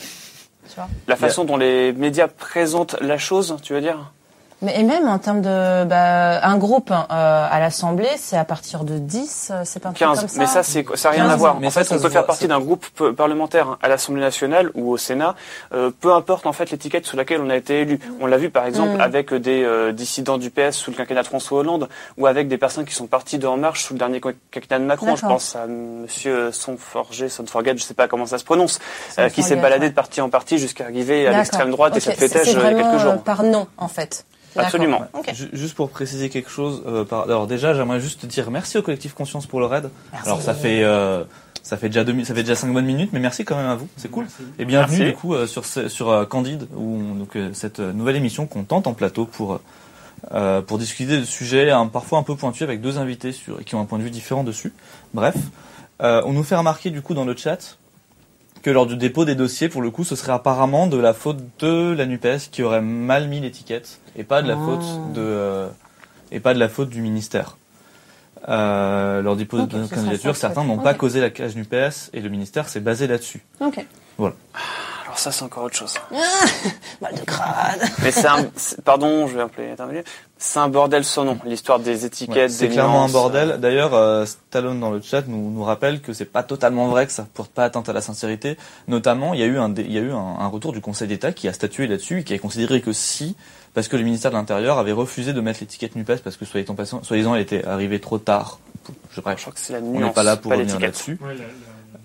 Tu 0.70 0.76
vois 0.76 0.88
La 1.08 1.16
façon 1.16 1.46
dont 1.46 1.58
les 1.58 1.94
médias 1.94 2.28
présentent 2.28 2.98
la 3.02 3.18
chose, 3.18 3.56
tu 3.64 3.74
veux 3.74 3.82
dire? 3.82 4.12
Mais 4.64 4.80
et 4.80 4.84
même 4.84 5.08
en 5.08 5.20
termes 5.20 5.42
de 5.42 5.84
bah, 5.86 6.44
un 6.44 6.58
groupe 6.58 6.90
hein, 6.90 7.06
euh, 7.12 7.48
à 7.50 7.60
l'Assemblée, 7.60 8.10
c'est 8.18 8.38
à 8.38 8.44
partir 8.44 8.84
de 8.86 8.98
10, 8.98 9.52
euh, 9.52 9.62
c'est 9.66 9.80
pas 9.80 9.90
un 9.90 9.92
truc 9.92 10.00
15. 10.08 10.20
comme 10.20 10.28
ça. 10.30 10.40
Mais 10.40 10.48
ça, 10.48 10.64
c'est 10.64 10.84
ça 10.96 11.10
n'a 11.10 11.16
rien 11.16 11.24
15, 11.26 11.32
à 11.34 11.36
voir. 11.36 11.60
mais 11.60 11.68
en 11.68 11.70
ça, 11.70 11.82
fait, 11.82 11.90
ça 11.90 11.96
on 11.96 11.98
peut 12.00 12.10
faire 12.10 12.22
voit, 12.22 12.28
partie 12.28 12.48
d'un 12.48 12.60
groupe 12.60 12.86
p- 12.98 13.12
parlementaire 13.12 13.78
à 13.84 13.88
l'Assemblée 13.88 14.22
nationale 14.22 14.72
ou 14.74 14.90
au 14.92 14.98
Sénat, 14.98 15.36
euh, 15.74 15.92
peu 16.02 16.12
importe 16.12 16.48
en 16.48 16.54
fait 16.54 16.72
l'étiquette 16.72 17.06
sous 17.06 17.16
laquelle 17.16 17.40
on 17.42 17.52
a 17.52 17.56
été 17.56 17.82
élu. 17.82 18.00
On 18.20 18.26
l'a 18.26 18.38
vu 18.38 18.50
par 18.50 18.66
exemple 18.66 18.98
Mm. 18.98 19.02
avec 19.02 19.34
des 19.34 19.64
euh, 19.64 19.92
dissidents 19.92 20.40
du 20.40 20.50
PS 20.50 20.72
sous 20.72 20.90
le 20.90 20.98
quinquennat 20.98 21.22
de 21.22 21.28
François 21.28 21.60
Hollande 21.60 21.88
ou 22.18 22.26
avec 22.26 22.48
des 22.48 22.58
personnes 22.58 22.86
qui 22.86 22.96
sont 22.96 23.06
parties 23.08 23.38
de 23.38 23.46
En 23.46 23.58
Marche 23.58 23.84
sous 23.84 23.94
le 23.94 24.00
dernier 24.00 24.20
quinquennat 24.22 24.80
de 24.80 24.86
Macron. 24.86 25.16
Je 25.16 25.22
pense 25.22 25.56
à 25.56 25.68
Monsieur 25.68 26.52
Sonforget, 26.52 27.30
Sonforget, 27.30 27.78
je 27.78 27.84
sais 27.84 27.94
pas 27.94 28.08
comment 28.08 28.26
ça 28.26 28.40
se 28.40 28.44
prononce, 28.44 28.80
euh, 29.20 29.30
qui 29.30 29.44
s'est 29.44 29.56
baladé 29.56 29.84
ouais. 29.86 29.90
de 29.92 29.96
parti 29.96 30.20
en 30.20 30.30
parti 30.30 30.58
jusqu'à 30.58 30.86
arriver 30.86 31.28
à 31.28 31.38
l'extrême 31.38 31.70
droite 31.70 31.96
et 31.96 32.00
ça 32.00 32.12
a 32.12 32.16
vraiment, 32.16 32.78
quelques 32.92 32.94
euh, 32.96 33.12
jours. 33.14 33.22
par 33.24 33.44
nom, 33.44 33.68
en 33.78 33.88
fait. 33.88 34.26
Absolument. 34.66 35.02
Juste 35.54 35.76
pour 35.76 35.90
préciser 35.90 36.30
quelque 36.30 36.50
chose, 36.50 36.84
euh, 36.88 37.04
par- 37.04 37.24
alors 37.24 37.48
déjà 37.48 37.74
j'aimerais 37.74 38.00
juste 38.00 38.26
dire 38.26 38.50
merci 38.52 38.78
au 38.78 38.82
collectif 38.82 39.14
Conscience 39.14 39.46
pour 39.46 39.60
le 39.60 39.66
raid. 39.66 39.90
Merci. 40.12 40.28
Alors 40.28 40.42
ça 40.42 40.54
fait 40.54 40.84
euh, 40.84 41.24
ça 41.64 41.78
fait 41.78 41.90
déjà 41.90 42.04
deux, 42.04 42.14
mi- 42.14 42.26
ça 42.26 42.34
fait 42.34 42.44
déjà 42.44 42.56
cinq 42.56 42.72
bonnes 42.74 42.86
minutes, 42.86 43.10
mais 43.14 43.20
merci 43.20 43.44
quand 43.46 43.56
même 43.58 43.70
à 43.70 43.76
vous, 43.76 43.88
c'est 43.98 44.10
cool. 44.10 44.26
Et 44.60 44.66
bienvenue 44.66 44.98
Merci. 45.00 45.12
du 45.14 45.18
coup 45.18 45.34
euh, 45.34 45.48
sur 45.48 45.66
sur 45.66 46.10
euh, 46.10 46.26
Candide, 46.26 46.68
où 46.76 47.00
on- 47.02 47.16
donc 47.16 47.36
euh, 47.36 47.50
cette 47.54 47.80
nouvelle 47.80 48.16
émission 48.16 48.46
qu'on 48.48 48.64
tente 48.64 48.88
en 48.88 48.94
plateau 48.94 49.26
pour 49.26 49.60
euh, 50.34 50.62
pour 50.62 50.78
discuter 50.78 51.18
de 51.20 51.26
sujets 51.26 51.70
hein, 51.70 51.88
parfois 51.88 52.20
un 52.20 52.24
peu 52.24 52.36
pointus 52.36 52.64
avec 52.64 52.82
deux 52.82 52.98
invités 52.98 53.32
sur 53.32 53.64
qui 53.64 53.76
ont 53.76 53.82
un 53.82 53.86
point 53.86 54.00
de 54.00 54.04
vue 54.04 54.10
différent 54.10 54.44
dessus. 54.44 54.74
Bref, 55.14 55.36
euh, 56.02 56.22
on 56.26 56.34
nous 56.34 56.44
fait 56.44 56.56
remarquer 56.56 56.90
du 56.90 57.02
coup 57.02 57.14
dans 57.14 57.26
le 57.26 57.36
chat 57.36 57.78
que 58.68 58.72
lors 58.74 58.86
du 58.86 58.98
dépôt 58.98 59.24
des 59.24 59.36
dossiers, 59.36 59.70
pour 59.70 59.82
le 59.82 59.90
coup, 59.92 60.04
ce 60.04 60.18
serait 60.18 60.34
apparemment 60.34 60.88
de 60.88 60.98
la 60.98 61.14
faute 61.14 61.38
de 61.60 61.94
la 61.94 62.06
Nupes 62.06 62.50
qui 62.52 62.64
aurait 62.64 62.82
mal 62.82 63.30
mis 63.30 63.40
l'étiquette 63.40 64.02
et 64.18 64.26
pas 64.26 64.42
de 64.42 64.48
la 64.50 64.56
Ah. 64.56 64.66
faute 64.66 65.14
de 65.14 65.22
euh, 65.22 65.68
et 66.34 66.42
pas 66.42 66.54
de 66.54 66.60
la 66.60 66.68
faute 66.68 66.90
du 66.90 67.02
ministère. 67.02 67.56
Euh, 68.50 69.22
lors 69.22 69.38
du 69.38 69.44
dépôt 69.44 69.60
Ok, 69.62 69.70
de 69.70 69.88
candidature, 69.88 70.36
certains 70.36 70.66
n'ont 70.66 70.80
pas 70.80 70.94
causé 70.94 71.22
la 71.22 71.30
cage 71.30 71.56
Nupes 71.56 71.74
et 72.12 72.20
le 72.20 72.28
ministère 72.28 72.68
s'est 72.68 72.82
basé 72.82 73.08
là-dessus. 73.08 73.42
Ok. 73.62 73.86
Alors 75.18 75.24
ça, 75.24 75.32
c'est 75.32 75.46
encore 75.46 75.64
autre 75.64 75.76
chose. 75.76 75.96
Mal 77.02 77.16
de 77.16 77.22
crâne. 77.22 77.80
Mais 78.04 78.12
c'est 78.12 78.28
un, 78.28 78.46
c'est- 78.56 78.80
pardon, 78.84 79.26
je 79.28 79.36
vais 79.36 79.42
appeler 79.42 79.72
intervenir. 79.72 80.04
C'est 80.38 80.60
un 80.60 80.70
bordel 80.70 81.04
sans 81.04 81.26
nom, 81.26 81.40
l'histoire 81.44 81.80
des 81.80 82.02
Ouais, 82.02 82.06
étiquettes, 82.06 82.52
c'est 82.52 82.68
des 82.68 82.74
clairement 82.76 83.00
nuances. 83.00 83.10
un 83.10 83.14
bordel. 83.14 83.58
D'ailleurs, 83.60 83.96
euh, 83.96 84.26
Stallone 84.28 84.80
dans 84.80 84.92
le 84.92 85.02
chat 85.02 85.24
nous, 85.28 85.50
nous 85.50 85.64
rappelle 85.64 86.02
que 86.02 86.14
c'est 86.14 86.26
pas 86.26 86.44
totalement 86.44 86.88
vrai, 86.90 87.08
que 87.08 87.12
ça 87.12 87.26
porte 87.34 87.50
pas 87.52 87.64
atteinte 87.64 87.90
à 87.90 87.94
la 87.94 88.02
sincérité. 88.02 88.58
Notamment, 88.88 89.34
il 89.34 89.40
y 89.40 89.44
a 89.44 89.48
eu 89.48 89.58
un, 89.58 89.74
il 89.76 89.92
y 89.92 89.98
a 89.98 90.02
eu 90.02 90.12
un, 90.12 90.18
un 90.40 90.48
retour 90.48 90.72
du 90.72 90.82
Conseil 90.82 91.08
d'État 91.08 91.32
qui 91.32 91.48
a 91.48 91.54
statué 91.54 91.88
là-dessus 91.88 92.20
et 92.20 92.24
qui 92.24 92.36
a 92.36 92.38
considéré 92.38 92.82
que 92.82 92.94
si, 92.94 93.36
parce 93.74 93.88
que 93.88 93.98
le 93.98 94.04
ministère 94.04 94.30
de 94.30 94.36
l'Intérieur 94.36 94.78
avait 94.78 94.92
refusé 94.92 95.34
de 95.34 95.42
mettre 95.42 95.62
l'étiquette 95.62 95.96
Nupes 95.96 96.22
parce 96.24 96.38
que 96.38 96.46
soi-disant, 96.46 97.34
elle 97.34 97.42
était 97.42 97.66
arrivée 97.66 98.00
trop 98.00 98.20
tard. 98.20 98.60
Je, 99.10 99.20
bref, 99.22 99.38
Je 99.38 99.42
crois 99.42 99.54
que 99.54 99.60
c'est 99.60 99.74
la 99.74 99.80
on 99.80 99.94
nuance, 99.94 100.04
n'est 100.10 100.14
pas 100.14 100.22
là 100.22 100.38
pour 100.38 100.52
revenir 100.52 100.76
l'étiquette. 100.80 101.08
là-dessus. 101.08 101.18
Ouais, 101.24 101.34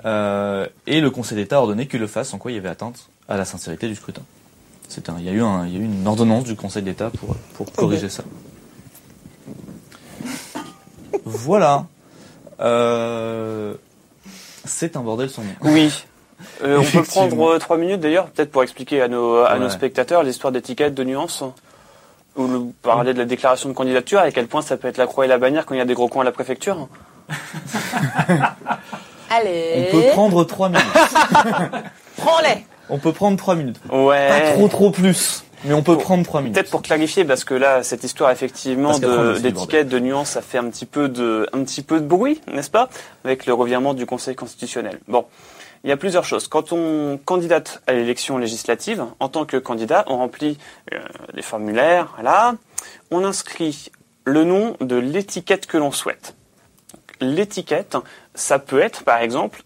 Euh, 0.04 0.66
et 0.86 1.00
le 1.00 1.10
Conseil 1.10 1.36
d'État 1.36 1.56
a 1.56 1.60
ordonné 1.60 1.86
qu'il 1.86 2.00
le 2.00 2.06
fasse, 2.06 2.34
en 2.34 2.38
quoi 2.38 2.50
il 2.50 2.54
y 2.54 2.58
avait 2.58 2.68
atteinte 2.68 3.08
à 3.28 3.36
la 3.36 3.44
sincérité 3.44 3.88
du 3.88 3.94
scrutin. 3.94 4.22
Un, 5.08 5.14
il 5.18 5.24
y 5.24 5.28
a 5.30 5.32
eu 5.32 5.42
un, 5.42 5.66
il 5.66 5.72
y 5.72 5.76
a 5.76 5.80
eu 5.80 5.84
une 5.84 6.06
ordonnance 6.06 6.44
du 6.44 6.54
Conseil 6.54 6.82
d'État 6.82 7.10
pour, 7.18 7.34
pour 7.54 7.72
corriger 7.72 8.10
ça. 8.10 8.24
Voilà. 11.24 11.86
Euh, 12.60 13.74
c'est 14.64 14.96
un 14.96 15.00
bordel 15.00 15.30
sans 15.30 15.42
nom. 15.42 15.48
Oui. 15.62 15.92
Euh, 16.62 16.78
on 16.80 16.84
peut 16.84 17.02
prendre 17.04 17.58
trois 17.58 17.78
minutes 17.78 18.00
d'ailleurs, 18.00 18.26
peut-être 18.26 18.50
pour 18.50 18.62
expliquer 18.62 19.00
à 19.00 19.08
nos, 19.08 19.38
à 19.38 19.58
nos 19.58 19.66
Ouais. 19.66 19.70
spectateurs 19.70 20.22
l'histoire 20.22 20.52
d'étiquettes, 20.52 20.94
de 20.94 21.04
nuances, 21.04 21.42
ou 22.36 22.46
le, 22.46 22.60
parler 22.82 23.14
de 23.14 23.18
la 23.18 23.24
déclaration 23.24 23.68
de 23.68 23.74
candidature, 23.74 24.18
à 24.18 24.30
quel 24.30 24.46
point 24.46 24.62
ça 24.62 24.76
peut 24.76 24.88
être 24.88 24.98
la 24.98 25.06
croix 25.06 25.24
et 25.24 25.28
la 25.28 25.38
bannière 25.38 25.64
quand 25.64 25.74
il 25.74 25.78
y 25.78 25.82
a 25.82 25.86
des 25.86 25.94
gros 25.94 26.08
coins 26.08 26.22
à 26.22 26.24
la 26.24 26.32
préfecture. 26.32 26.88
Allez. 29.32 29.88
On 29.88 29.90
peut 29.92 30.08
prendre 30.12 30.44
trois 30.44 30.68
minutes. 30.68 30.84
Prends-les. 32.16 32.66
On 32.88 32.98
peut 32.98 33.12
prendre 33.12 33.36
trois 33.38 33.54
minutes. 33.54 33.80
Ouais. 33.90 34.28
Pas 34.28 34.52
trop 34.52 34.68
trop 34.68 34.90
plus, 34.90 35.44
mais 35.64 35.72
on 35.72 35.82
peut 35.82 35.94
Pour- 35.94 36.02
prendre 36.02 36.24
trois 36.24 36.40
minutes. 36.40 36.54
Peut-être 36.54 36.70
pour 36.70 36.82
clarifier, 36.82 37.24
parce 37.24 37.44
que 37.44 37.54
là, 37.54 37.82
cette 37.82 38.04
histoire 38.04 38.30
effectivement 38.30 38.90
a 38.90 38.98
de- 38.98 39.82
de 39.82 39.98
nuances, 39.98 40.30
ça 40.30 40.42
fait 40.42 40.58
un 40.58 40.68
petit 40.68 40.84
peu 40.86 41.08
de, 41.08 41.48
un 41.52 41.62
petit 41.64 41.82
peu 41.82 42.00
de 42.00 42.06
bruit, 42.06 42.40
n'est-ce 42.52 42.70
pas, 42.70 42.88
avec 43.24 43.46
le 43.46 43.54
revirement 43.54 43.94
du 43.94 44.04
Conseil 44.04 44.34
constitutionnel. 44.34 44.98
Bon, 45.08 45.24
il 45.84 45.90
y 45.90 45.92
a 45.92 45.96
plusieurs 45.96 46.24
choses. 46.24 46.48
Quand 46.48 46.72
on 46.72 47.18
candidate 47.24 47.82
à 47.86 47.92
l'élection 47.92 48.36
législative, 48.38 49.04
en 49.20 49.28
tant 49.28 49.44
que 49.46 49.56
candidat, 49.56 50.04
on 50.08 50.18
remplit 50.18 50.58
euh, 50.92 50.98
des 51.34 51.42
formulaires, 51.42 52.12
voilà, 52.16 52.54
on 53.10 53.24
inscrit 53.24 53.90
le 54.24 54.44
nom 54.44 54.76
de 54.80 54.96
l'étiquette 54.96 55.66
que 55.66 55.78
l'on 55.78 55.92
souhaite. 55.92 56.34
L'étiquette, 57.20 57.96
ça 58.34 58.58
peut 58.58 58.80
être, 58.80 59.04
par 59.04 59.20
exemple, 59.20 59.62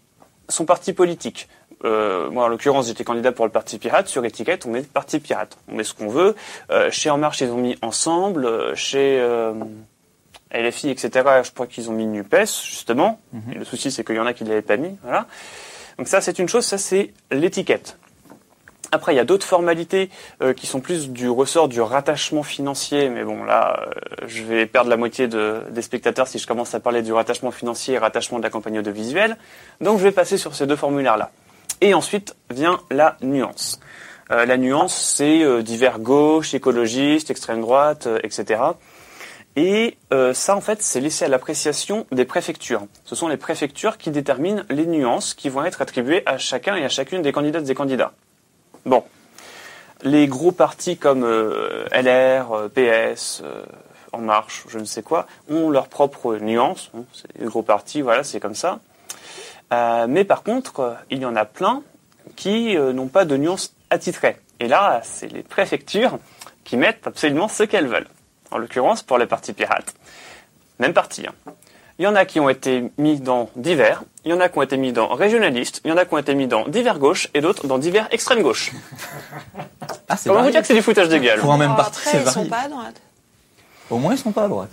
son 0.49 0.65
parti 0.65 0.93
politique. 0.93 1.47
Euh, 1.85 2.29
moi, 2.31 2.45
en 2.45 2.47
l'occurrence, 2.47 2.87
j'étais 2.87 3.03
candidat 3.03 3.31
pour 3.31 3.45
le 3.45 3.51
Parti 3.51 3.77
Pirate. 3.77 4.07
Sur 4.07 4.25
étiquette, 4.25 4.65
on 4.65 4.71
met 4.71 4.81
Parti 4.81 5.19
Pirate. 5.19 5.57
On 5.67 5.75
met 5.75 5.83
ce 5.83 5.93
qu'on 5.93 6.07
veut. 6.07 6.35
Euh, 6.71 6.89
chez 6.91 7.09
En 7.09 7.17
Marche, 7.17 7.41
ils 7.41 7.51
ont 7.51 7.57
mis 7.57 7.77
Ensemble. 7.81 8.45
Euh, 8.45 8.75
Chez 8.75 9.19
euh, 9.19 9.53
LFI, 10.51 10.89
etc., 10.89 11.09
je 11.43 11.51
crois 11.51 11.67
qu'ils 11.67 11.89
ont 11.89 11.93
mis 11.93 12.05
NUPES, 12.05 12.63
justement. 12.63 13.19
Mhm. 13.33 13.53
Et 13.53 13.55
le 13.55 13.65
souci, 13.65 13.91
c'est 13.91 14.03
qu'il 14.03 14.15
y 14.15 14.19
en 14.19 14.25
a 14.25 14.33
qui 14.33 14.43
ne 14.43 14.49
l'avaient 14.49 14.61
pas 14.61 14.77
mis. 14.77 14.97
Voilà. 15.03 15.27
Donc 15.97 16.07
ça, 16.07 16.21
c'est 16.21 16.39
une 16.39 16.49
chose. 16.49 16.65
Ça, 16.65 16.77
c'est 16.77 17.13
l'étiquette. 17.31 17.97
Après, 18.91 19.13
il 19.13 19.17
y 19.17 19.19
a 19.19 19.25
d'autres 19.25 19.45
formalités 19.45 20.09
euh, 20.41 20.53
qui 20.53 20.65
sont 20.65 20.79
plus 20.79 21.09
du 21.09 21.29
ressort 21.29 21.67
du 21.67 21.81
rattachement 21.81 22.43
financier, 22.43 23.09
mais 23.09 23.23
bon, 23.25 23.43
là, 23.43 23.81
euh, 23.85 23.91
je 24.27 24.43
vais 24.43 24.65
perdre 24.65 24.89
la 24.89 24.95
moitié 24.95 25.27
de- 25.27 25.61
des 25.71 25.81
spectateurs 25.81 26.27
si 26.27 26.39
je 26.39 26.47
commence 26.47 26.73
à 26.73 26.79
parler 26.79 27.01
du 27.01 27.11
rattachement 27.11 27.51
financier 27.51 27.95
et 27.95 27.97
rattachement 27.97 28.37
de 28.37 28.43
la 28.43 28.49
campagne 28.49 28.79
audiovisuelle. 28.79 29.35
Donc, 29.81 29.97
je 29.97 30.03
vais 30.03 30.11
passer 30.13 30.37
sur 30.37 30.55
ces 30.55 30.67
deux 30.67 30.77
formulaires-là. 30.77 31.31
Et 31.81 31.93
ensuite 31.93 32.35
vient 32.49 32.79
la 32.89 33.17
nuance. 33.21 33.79
Euh, 34.31 34.45
la 34.45 34.55
nuance, 34.57 34.95
c'est 35.15 35.63
divers 35.63 35.99
gauche, 35.99 36.53
écologiste, 36.53 37.29
extrême 37.29 37.59
droite, 37.61 38.07
etc. 38.23 38.61
Et 39.57 39.97
ça, 40.33 40.55
en 40.55 40.61
fait, 40.61 40.81
c'est 40.83 40.99
laissé 41.01 41.25
à 41.25 41.27
l'appréciation 41.27 42.05
des 42.11 42.25
préfectures. 42.25 42.85
Ce 43.05 43.15
sont 43.15 43.27
les 43.27 43.37
préfectures 43.37 43.97
qui 43.97 44.11
déterminent 44.11 44.63
les 44.69 44.85
nuances 44.85 45.33
qui 45.33 45.49
vont 45.49 45.65
être 45.65 45.81
attribuées 45.81 46.21
à 46.25 46.37
chacun 46.37 46.75
et 46.75 46.85
à 46.85 46.89
chacune 46.89 47.21
des 47.21 47.31
candidates 47.31 47.67
et 47.67 47.73
candidats. 47.73 48.13
Bon. 48.87 49.03
Les 50.01 50.27
gros 50.27 50.53
partis 50.53 50.95
comme 50.97 51.23
euh, 51.25 51.85
LR, 51.91 52.53
euh, 52.53 52.69
PS, 52.69 53.41
euh, 53.43 53.65
En 54.13 54.19
Marche, 54.19 54.63
je 54.69 54.79
ne 54.79 54.85
sais 54.85 55.03
quoi, 55.03 55.27
ont 55.49 55.69
leurs 55.69 55.89
propres 55.89 56.37
nuances. 56.37 56.89
Hein, 56.95 57.03
des 57.37 57.45
gros 57.45 57.63
partis, 57.63 58.01
voilà, 58.01 58.23
c'est 58.23 58.39
comme 58.39 58.55
ça. 58.55 58.79
Mais 60.07 60.23
par 60.23 60.43
contre, 60.43 60.95
il 61.09 61.19
y 61.19 61.25
en 61.25 61.35
a 61.35 61.43
plein 61.43 61.83
qui 62.37 62.77
n'ont 62.77 63.07
pas 63.09 63.25
de 63.25 63.35
nuances 63.35 63.75
attitrées. 63.89 64.37
Et 64.61 64.69
là, 64.69 65.01
c'est 65.03 65.27
les 65.27 65.43
préfectures 65.43 66.19
qui 66.63 66.77
mettent 66.77 67.05
absolument 67.05 67.49
ce 67.49 67.63
qu'elles 67.63 67.87
veulent. 67.87 68.07
En 68.51 68.59
l'occurrence, 68.59 69.03
pour 69.03 69.17
les 69.17 69.25
partis 69.25 69.51
pirates. 69.51 69.93
Même 70.79 70.93
parti. 70.93 71.25
hein. 71.27 71.51
Il 71.99 72.03
y 72.03 72.07
en 72.07 72.15
a 72.15 72.25
qui 72.25 72.39
ont 72.39 72.49
été 72.49 72.91
mis 72.97 73.19
dans 73.19 73.49
divers, 73.55 74.03
il 74.23 74.29
y 74.31 74.33
en 74.33 74.39
a 74.39 74.49
qui 74.49 74.57
ont 74.59 74.61
été 74.61 74.77
mis 74.77 74.91
dans 74.93 75.07
régionalistes, 75.07 75.81
il 75.83 75.89
y 75.89 75.91
en 75.91 75.97
a 75.97 76.05
qui 76.05 76.13
ont 76.13 76.17
été 76.19 76.35
mis 76.35 76.45
dans 76.47 76.67
divers 76.67 76.99
gauche 76.99 77.27
et 77.33 77.41
d'autres 77.41 77.65
dans 77.65 77.79
divers 77.79 78.07
extrême 78.11 78.41
gauche. 78.43 78.71
Ah, 80.07 80.15
c'est 80.15 80.29
Comment 80.29 80.35
vous 80.35 80.45
varié. 80.45 80.51
dire 80.51 80.61
que 80.61 80.67
c'est 80.67 80.75
du 80.75 80.81
foutage 80.83 81.09
de 81.09 81.17
gueule 81.17 81.39
Pour 81.39 81.53
un 81.53 81.57
même 81.57 81.75
parti, 81.75 81.99
après, 82.07 82.21
ils 82.23 82.29
sont 82.31 82.45
pas 82.45 82.59
à 82.65 82.67
droite, 82.69 83.01
Au 83.89 83.97
moins, 83.97 84.13
ils 84.13 84.17
sont 84.19 84.31
pas 84.31 84.43
à 84.43 84.47
droite. 84.47 84.69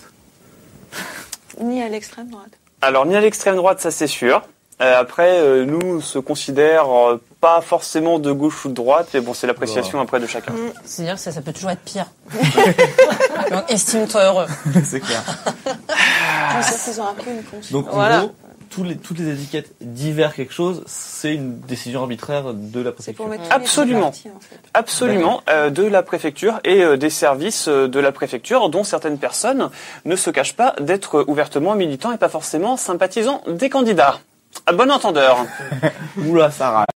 ni 1.60 1.82
à 1.82 1.88
l'extrême 1.88 2.28
droite. 2.28 2.50
Alors, 2.82 3.06
ni 3.06 3.16
à 3.16 3.20
l'extrême 3.20 3.56
droite, 3.56 3.80
ça 3.80 3.90
c'est 3.90 4.06
sûr. 4.06 4.42
Euh, 4.82 5.00
après, 5.00 5.38
euh, 5.38 5.64
nous 5.64 5.80
on 5.80 6.00
se 6.00 6.18
considère 6.18 6.86
euh, 6.90 7.22
pas 7.44 7.60
forcément 7.60 8.18
de 8.18 8.32
gauche 8.32 8.64
ou 8.64 8.68
de 8.70 8.72
droite, 8.72 9.08
mais 9.12 9.20
bon, 9.20 9.34
c'est 9.34 9.46
l'appréciation 9.46 10.00
après 10.00 10.18
de 10.18 10.26
chacun. 10.26 10.54
C'est-à-dire 10.86 11.16
que 11.16 11.20
ça, 11.20 11.30
ça 11.30 11.42
peut 11.42 11.52
toujours 11.52 11.72
être 11.72 11.82
pire. 11.82 12.06
Donc, 13.50 13.64
estime-toi 13.68 14.22
heureux. 14.24 14.46
c'est 14.82 15.00
clair. 15.00 15.22
C'est-à-dire 16.62 16.84
qu'ils 16.84 17.00
ont 17.02 17.06
un 17.08 17.12
peu 17.12 17.30
une 17.30 17.42
conscience. 17.42 17.70
Donc 17.72 17.88
en 17.88 17.96
Voilà. 17.96 18.20
gros, 18.20 18.34
tous 18.70 18.82
les, 18.82 18.96
toutes 18.96 19.18
les 19.18 19.30
étiquettes 19.34 19.72
divers 19.82 20.34
quelque 20.34 20.54
chose, 20.54 20.84
c'est 20.86 21.34
une 21.34 21.58
décision 21.60 22.00
arbitraire 22.00 22.54
de 22.54 22.80
la 22.80 22.92
préfecture. 22.92 23.28
Absolument. 23.50 24.06
en 24.08 24.12
fait. 24.12 24.30
Absolument, 24.72 25.42
euh, 25.50 25.68
de 25.68 25.82
la 25.82 26.02
préfecture 26.02 26.60
et 26.64 26.82
euh, 26.82 26.96
des 26.96 27.10
services 27.10 27.68
euh, 27.68 27.88
de 27.88 28.00
la 28.00 28.10
préfecture, 28.10 28.70
dont 28.70 28.84
certaines 28.84 29.18
personnes 29.18 29.68
ne 30.06 30.16
se 30.16 30.30
cachent 30.30 30.56
pas 30.56 30.74
d'être 30.80 31.26
ouvertement 31.28 31.74
militants 31.74 32.10
et 32.12 32.16
pas 32.16 32.30
forcément 32.30 32.78
sympathisants 32.78 33.42
des 33.46 33.68
candidats. 33.68 34.18
À 34.66 34.72
bon 34.72 34.90
entendeur. 34.90 35.44
Oula, 36.26 36.50
ça 36.50 36.70
râle. 36.70 36.86